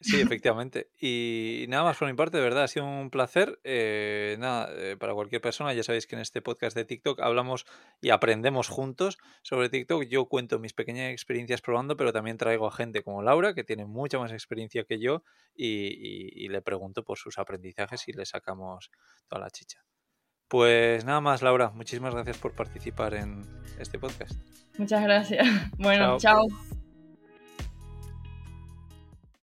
Sí, 0.01 0.21
efectivamente. 0.21 0.89
Y 1.01 1.67
nada 1.69 1.85
más 1.85 1.97
por 1.97 2.09
mi 2.09 2.15
parte, 2.15 2.37
de 2.37 2.43
verdad, 2.43 2.65
ha 2.65 2.69
sido 2.69 2.87
un 2.87 3.11
placer. 3.11 3.61
Eh, 3.65 4.37
nada, 4.39 4.69
eh, 4.77 4.97
para 4.97 5.15
cualquier 5.15 5.41
persona, 5.41 5.73
ya 5.75 5.83
sabéis 5.83 6.07
que 6.07 6.17
en 6.17 6.23
este 6.23 6.43
podcast 6.43 6.77
de 6.77 6.85
TikTok 6.85 7.21
hablamos 7.21 7.67
y 8.01 8.11
aprendemos 8.11 8.69
juntos 8.69 9.19
sobre 9.43 9.69
TikTok. 9.69 10.05
Yo 10.05 10.27
cuento 10.27 10.59
mis 10.59 10.73
pequeñas 10.73 11.13
experiencias 11.13 11.61
probando, 11.61 11.97
pero 11.97 12.13
también 12.13 12.37
traigo 12.37 12.67
a 12.67 12.73
gente 12.73 13.03
como 13.03 13.23
Laura, 13.23 13.55
que 13.55 13.65
tiene 13.65 13.85
mucha 13.85 14.19
más 14.19 14.33
experiencia 14.33 14.85
que 14.85 14.99
yo, 14.99 15.23
y, 15.55 16.42
le 16.49 16.63
pregunto 16.63 17.05
por 17.05 17.19
sus 17.19 17.39
aprendizajes 17.39 18.09
y 18.09 18.13
le 18.13 18.27
sacamos 18.27 18.91
toda 19.29 19.43
la 19.43 19.51
chicha. 19.51 19.85
Pues 20.49 21.05
nada 21.05 21.21
más, 21.21 21.41
Laura, 21.41 21.71
muchísimas 21.71 22.15
gracias 22.15 22.37
por 22.37 22.55
participar 22.55 23.15
en 23.15 23.43
este 23.79 23.99
podcast. 23.99 24.35
Muchas 24.77 25.03
gracias. 25.03 25.47
Bueno, 25.79 26.19
chao. 26.19 26.47